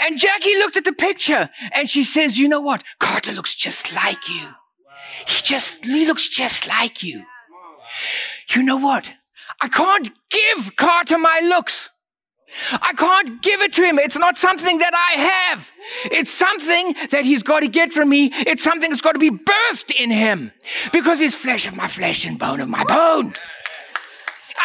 [0.00, 2.82] and Jackie looked at the picture and she says, You know what?
[2.98, 4.48] Carter looks just like you.
[5.26, 7.24] He just, he looks just like you.
[8.50, 9.12] You know what?
[9.60, 11.90] I can't give Carter my looks.
[12.72, 13.98] I can't give it to him.
[13.98, 15.70] It's not something that I have.
[16.06, 18.30] It's something that he's got to get from me.
[18.32, 20.52] It's something that's got to be birthed in him
[20.92, 23.32] because he's flesh of my flesh and bone of my bone.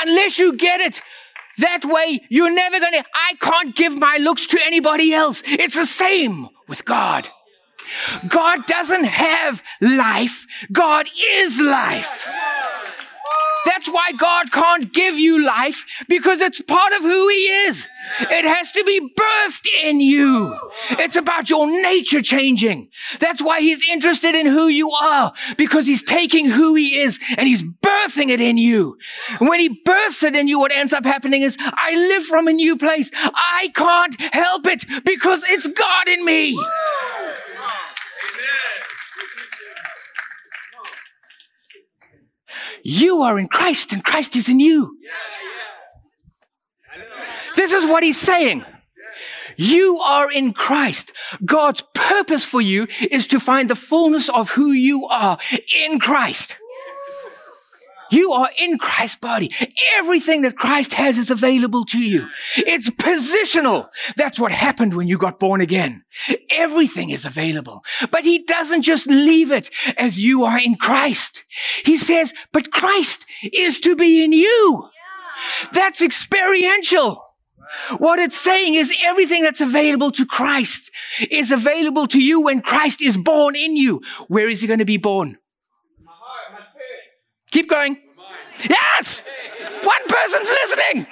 [0.01, 1.01] Unless you get it
[1.59, 3.03] that way, you're never going to.
[3.13, 5.43] I can't give my looks to anybody else.
[5.45, 7.29] It's the same with God.
[8.27, 12.27] God doesn't have life, God is life.
[13.65, 17.87] That's why God can't give you life because it's part of who He is.
[18.21, 20.57] It has to be birthed in you.
[20.91, 22.89] It's about your nature changing.
[23.19, 27.47] That's why He's interested in who you are because He's taking who He is and
[27.47, 28.97] He's birthing it in you.
[29.39, 32.47] And when He births it in you, what ends up happening is I live from
[32.47, 33.11] a new place.
[33.13, 36.57] I can't help it because it's God in me.
[42.83, 44.97] You are in Christ and Christ is in you.
[47.55, 48.65] This is what he's saying.
[49.55, 51.13] You are in Christ.
[51.45, 55.37] God's purpose for you is to find the fullness of who you are
[55.85, 56.57] in Christ.
[58.13, 59.51] You are in Christ's body.
[59.97, 62.27] Everything that Christ has is available to you.
[62.55, 63.89] It's positional.
[64.15, 66.03] That's what happened when you got born again.
[66.51, 67.83] Everything is available.
[68.11, 71.43] But he doesn't just leave it as you are in Christ.
[71.83, 74.89] He says, but Christ is to be in you.
[75.71, 77.19] That's experiential.
[77.97, 80.91] What it's saying is everything that's available to Christ
[81.31, 84.01] is available to you when Christ is born in you.
[84.27, 85.39] Where is he going to be born?
[87.53, 88.01] Keep going.
[88.67, 89.21] Yes!
[89.83, 91.07] One person's listening.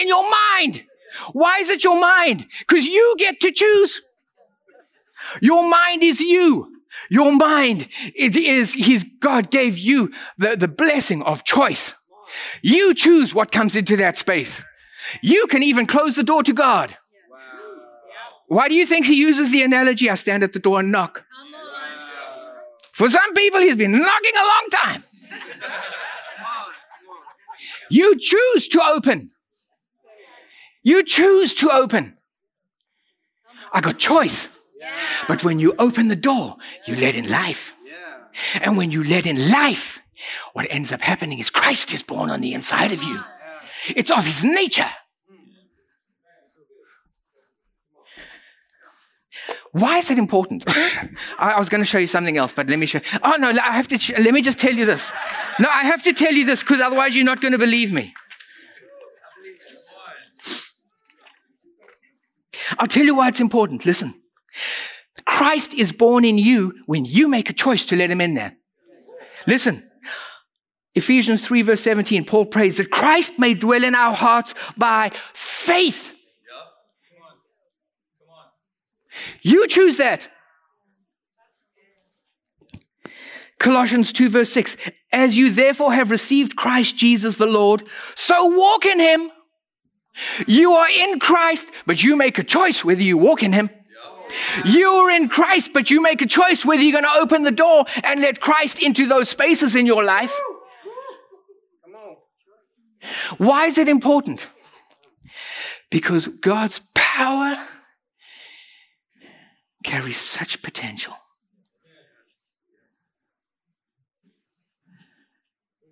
[0.00, 0.84] In your mind.
[1.32, 2.46] Why is it your mind?
[2.60, 4.02] Because you get to choose.
[5.42, 6.80] Your mind is you.
[7.10, 11.94] Your mind it is his God gave you the, the blessing of choice.
[12.62, 14.62] You choose what comes into that space.
[15.20, 16.96] You can even close the door to God.
[18.46, 20.08] Why do you think he uses the analogy?
[20.08, 21.24] I stand at the door and knock.
[21.40, 21.47] Um,
[22.98, 25.04] For some people, he's been knocking a long time.
[27.90, 29.30] You choose to open.
[30.82, 32.18] You choose to open.
[33.72, 34.48] I got choice.
[35.28, 36.56] But when you open the door,
[36.88, 37.72] you let in life.
[38.60, 40.00] And when you let in life,
[40.54, 43.22] what ends up happening is Christ is born on the inside of you.
[43.94, 44.90] It's of his nature.
[49.72, 50.64] Why is it important?
[51.38, 53.00] I, was going to show you something else, but let me show.
[53.22, 54.22] Oh no, I have to.
[54.22, 55.12] let me just tell you this.
[55.60, 58.14] No, I have to tell you this because otherwise you're not going to believe me.
[62.78, 63.86] I'll tell you why it's important.
[63.86, 64.14] Listen,
[65.24, 68.56] Christ is born in you when you make a choice to let Him in there.
[69.46, 69.84] Listen.
[70.94, 76.12] Ephesians 3, verse 17, Paul prays that Christ may dwell in our hearts by faith.
[79.42, 80.28] You choose that.
[83.58, 84.76] Colossians 2, verse 6
[85.12, 89.30] As you therefore have received Christ Jesus the Lord, so walk in him.
[90.46, 93.70] You are in Christ, but you make a choice whether you walk in him.
[94.64, 97.84] You're in Christ, but you make a choice whether you're going to open the door
[98.02, 100.38] and let Christ into those spaces in your life.
[103.38, 104.46] Why is it important?
[105.90, 107.56] Because God's power
[109.98, 111.14] carries such potential.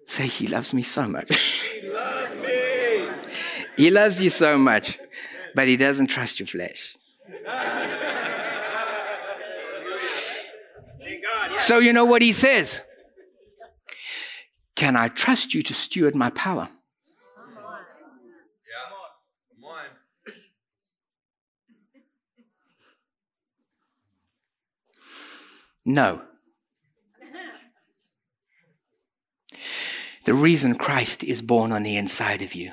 [0.07, 1.37] Say, He loves me so much.
[1.37, 3.09] He loves me.
[3.77, 5.01] He loves you so much,
[5.57, 6.97] but He doesn't trust your flesh.
[11.59, 12.81] So, you know what He says?
[14.77, 16.69] Can I trust you to steward my power?
[25.87, 26.23] No.
[30.25, 32.73] The reason Christ is born on the inside of you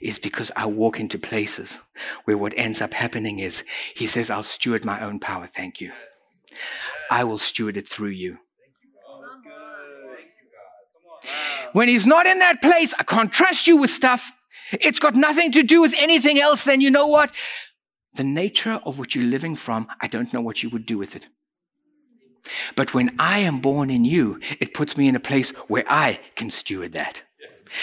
[0.00, 1.78] is because I walk into places
[2.24, 3.62] where what ends up happening is
[3.94, 5.46] He says, I'll steward my own power.
[5.46, 5.92] Thank you.
[7.08, 8.38] I will steward it through you.
[11.72, 14.32] When He's not in that place, I can't trust you with stuff.
[14.72, 16.64] It's got nothing to do with anything else.
[16.64, 17.32] Then you know what?
[18.14, 21.14] The nature of what you're living from, I don't know what you would do with
[21.14, 21.28] it.
[22.74, 26.20] But when I am born in you, it puts me in a place where I
[26.34, 27.22] can steward that.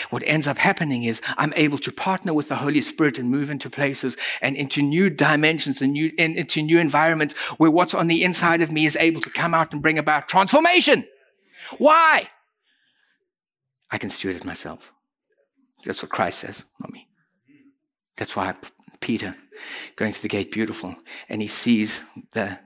[0.10, 3.50] What ends up happening is I'm able to partner with the Holy Spirit and move
[3.50, 8.08] into places and into new dimensions and, new, and into new environments where what's on
[8.08, 11.06] the inside of me is able to come out and bring about transformation.
[11.78, 12.30] Why?
[13.92, 14.92] I can steward it myself.
[15.86, 17.08] That's what Christ says, not me.
[18.16, 18.56] That's why
[19.02, 19.36] Peter,
[19.96, 20.96] going to the gate, beautiful,
[21.28, 22.02] and he sees
[22.32, 22.58] the,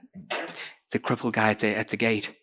[0.91, 2.33] the crippled guy there at the gate.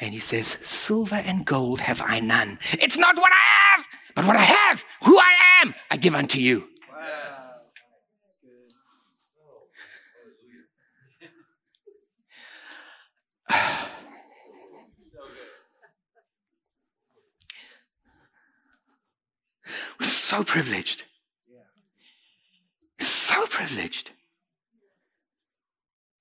[0.00, 2.58] And he says, Silver and gold have I none.
[2.72, 6.38] It's not what I have, but what I have, who I am, I give unto
[6.38, 6.68] you.
[20.00, 21.04] We're so privileged.
[22.98, 24.12] So privileged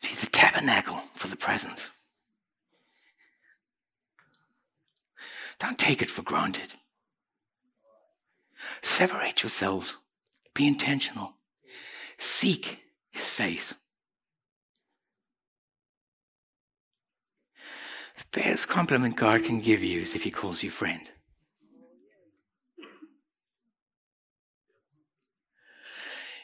[0.01, 1.89] be the tabernacle for the presence.
[5.59, 6.73] Don't take it for granted.
[8.81, 9.97] Separate yourselves.
[10.53, 11.33] Be intentional.
[12.17, 12.79] Seek
[13.11, 13.75] his face.
[18.17, 21.09] The best compliment God can give you is if he calls you friend.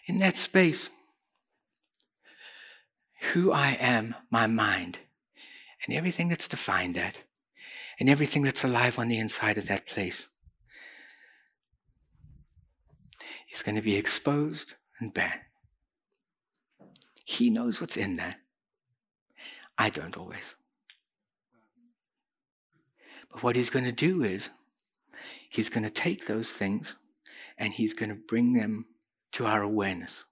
[0.05, 0.89] In that space,
[3.34, 4.99] who I am, my mind,
[5.86, 7.20] and everything that's defined that,
[7.99, 10.28] and everything that's alive on the inside of that place
[13.51, 15.47] is going to be exposed and bare.
[17.26, 18.36] He knows what's in there.
[19.78, 20.55] I don't always.
[23.32, 24.49] But what he's going to do is,
[25.49, 26.95] he's going to take those things
[27.57, 28.86] and he's going to bring them
[29.34, 30.24] to our awareness.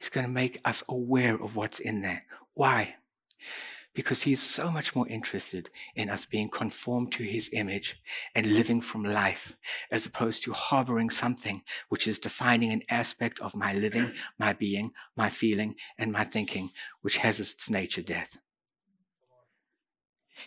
[0.00, 2.24] He's going to make us aware of what's in there.
[2.54, 2.96] Why?
[3.92, 8.00] Because he's so much more interested in us being conformed to his image
[8.34, 9.52] and living from life,
[9.90, 14.92] as opposed to harboring something which is defining an aspect of my living, my being,
[15.16, 16.70] my feeling, and my thinking,
[17.02, 18.38] which has its nature death.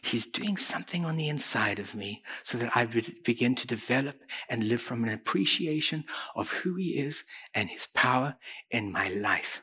[0.02, 4.68] He's doing something on the inside of me so that I begin to develop and
[4.68, 7.24] live from an appreciation of who He is
[7.54, 8.36] and His power
[8.72, 9.62] in my life.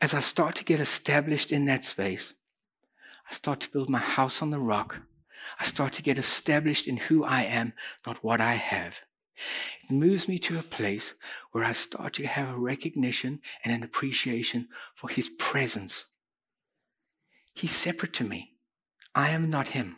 [0.00, 2.34] As I start to get established in that space,
[3.30, 4.98] I start to build my house on the rock.
[5.58, 7.72] I start to get established in who I am,
[8.06, 9.00] not what I have.
[9.82, 11.14] It moves me to a place
[11.50, 16.04] where I start to have a recognition and an appreciation for His presence.
[17.52, 18.53] He's separate to me.
[19.14, 19.96] I am not him.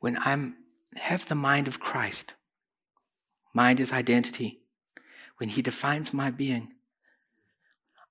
[0.00, 0.52] When I
[0.96, 2.34] have the mind of Christ,
[3.52, 4.60] mind is identity.
[5.38, 6.72] When he defines my being,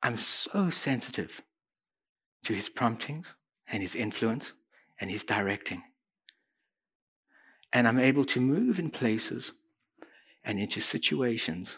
[0.03, 1.41] I'm so sensitive
[2.43, 3.36] to his promptings
[3.68, 4.53] and his influence
[4.99, 5.84] and his directing.
[7.74, 9.51] And I'm able to move in places
[10.43, 11.78] and into situations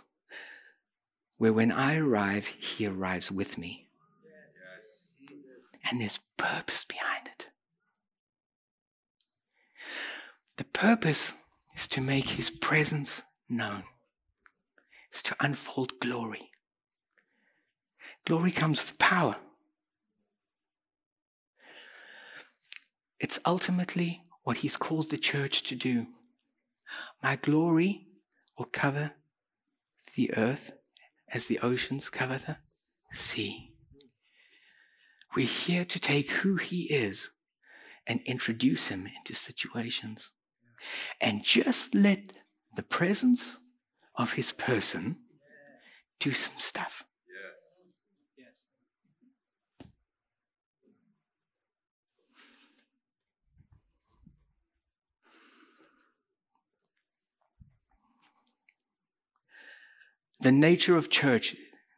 [1.38, 3.88] where when I arrive, He arrives with me.
[5.90, 7.48] And there's purpose behind it.
[10.58, 11.34] The purpose
[11.76, 13.84] is to make His presence known,
[15.10, 16.52] it's to unfold glory.
[18.28, 19.38] Glory comes with power.
[23.20, 26.08] It's ultimately what he's called the church to do.
[27.22, 28.08] My glory
[28.58, 29.12] will cover
[30.16, 30.72] the earth
[31.32, 32.58] as the oceans cover the
[33.14, 33.74] sea.
[35.36, 37.30] We're here to take who he is
[38.08, 40.32] and introduce him into situations.
[41.22, 42.34] And just let
[42.76, 43.58] the presence
[44.16, 45.18] of his person
[46.20, 47.06] do some stuff.
[60.42, 61.56] The nature of church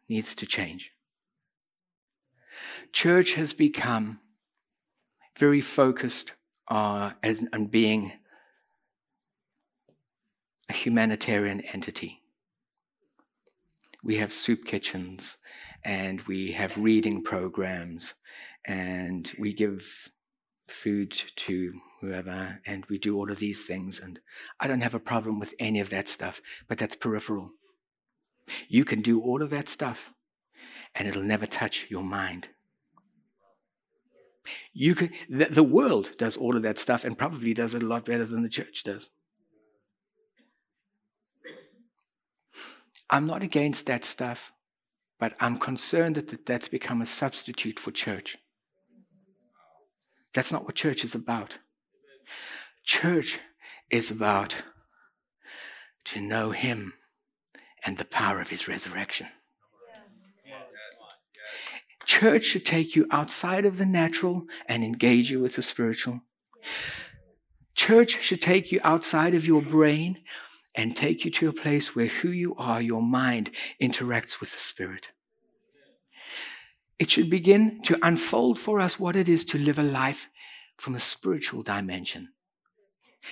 [0.10, 0.92] needs to change.
[2.92, 4.20] Church has become
[5.38, 6.34] very focused
[6.68, 8.14] uh, as, on being
[10.70, 12.22] a humanitarian entity.
[14.04, 15.38] We have soup kitchens
[15.84, 18.16] and we have reading programs
[18.66, 20.10] and we give
[20.68, 24.00] food to whoever and we do all of these things.
[24.00, 24.20] And
[24.60, 27.52] I don't have a problem with any of that stuff, but that's peripheral.
[28.68, 30.12] You can do all of that stuff
[30.96, 32.50] and it'll never touch your mind.
[34.74, 37.88] You can, the, the world does all of that stuff and probably does it a
[37.88, 39.10] lot better than the church does.
[43.10, 44.52] I'm not against that stuff,
[45.20, 48.38] but I'm concerned that that's become a substitute for church.
[50.34, 51.58] That's not what church is about.
[52.84, 53.40] Church
[53.90, 54.56] is about
[56.06, 56.94] to know Him
[57.86, 59.28] and the power of his resurrection.
[62.06, 66.22] Church should take you outside of the natural and engage you with the spiritual.
[67.76, 70.20] Church should take you outside of your brain
[70.76, 73.52] and take you to a place where who you are, your mind,
[73.82, 75.08] interacts with the Spirit.
[77.00, 80.28] It should begin to unfold for us what it is to live a life
[80.78, 82.30] from a spiritual dimension.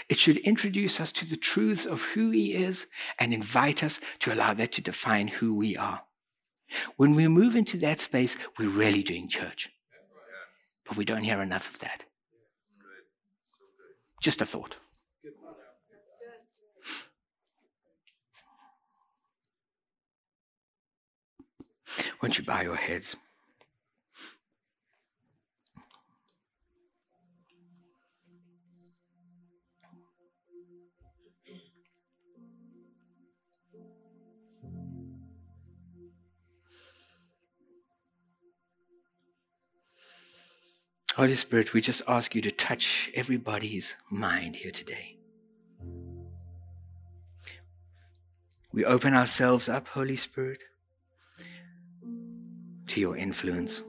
[0.07, 2.87] It should introduce us to the truths of who He is
[3.17, 6.01] and invite us to allow that to define who we are.
[6.97, 9.69] When we move into that space, we're really doing church.
[10.87, 12.05] But we don't hear enough of that.
[14.21, 14.75] Just a thought.
[22.21, 23.15] Won't you bow your heads?
[41.19, 45.17] Holy Spirit, we just ask you to touch everybody's mind here today.
[48.71, 50.63] We open ourselves up, Holy Spirit,
[52.87, 53.83] to your influence.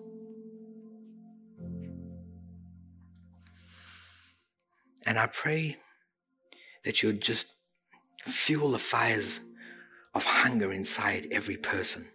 [5.07, 5.76] And I pray
[6.85, 7.47] that you'll just
[8.24, 9.39] fuel the fires
[10.16, 12.09] of hunger inside every person.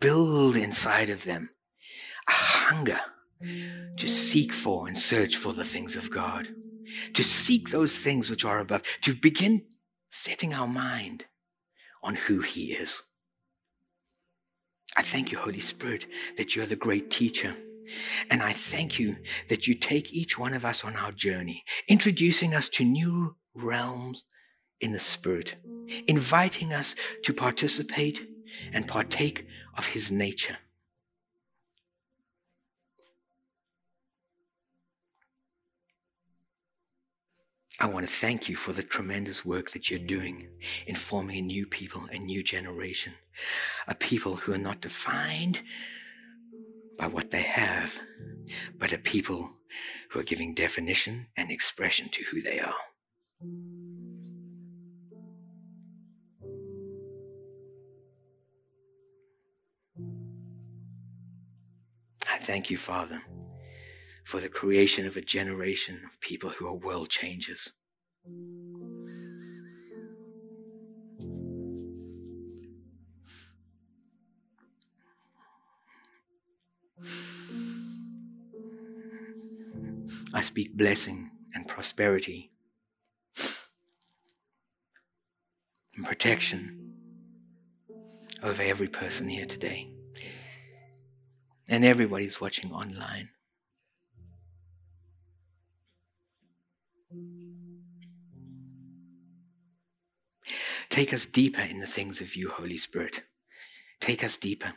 [0.00, 1.50] Build inside of them
[2.28, 3.00] a hunger
[3.96, 6.48] to seek for and search for the things of God,
[7.12, 9.64] to seek those things which are above, to begin
[10.10, 11.26] setting our mind
[12.02, 13.02] on who He is.
[14.96, 17.56] I thank you, Holy Spirit, that you're the great teacher.
[18.30, 19.16] And I thank you
[19.48, 24.24] that you take each one of us on our journey, introducing us to new realms
[24.80, 25.56] in the Spirit,
[26.06, 28.26] inviting us to participate
[28.72, 30.58] and partake of his nature.
[37.80, 40.48] I want to thank you for the tremendous work that you're doing
[40.86, 43.12] in forming a new people, a new generation,
[43.88, 45.60] a people who are not defined
[46.96, 47.98] by what they have,
[48.78, 49.50] but a people
[50.10, 52.74] who are giving definition and expression to who they are.
[62.44, 63.22] Thank you, Father,
[64.24, 67.72] for the creation of a generation of people who are world changers.
[80.34, 82.50] I speak blessing and prosperity
[85.96, 86.92] and protection
[88.42, 89.93] over every person here today
[91.68, 93.30] and everybody's watching online.
[100.90, 103.22] Take us deeper in the things of you, Holy Spirit.
[104.00, 104.72] Take us deeper.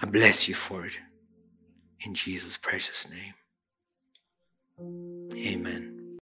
[0.00, 0.98] I bless you for it.
[2.04, 3.34] In Jesus' precious name.
[5.36, 5.93] Amen.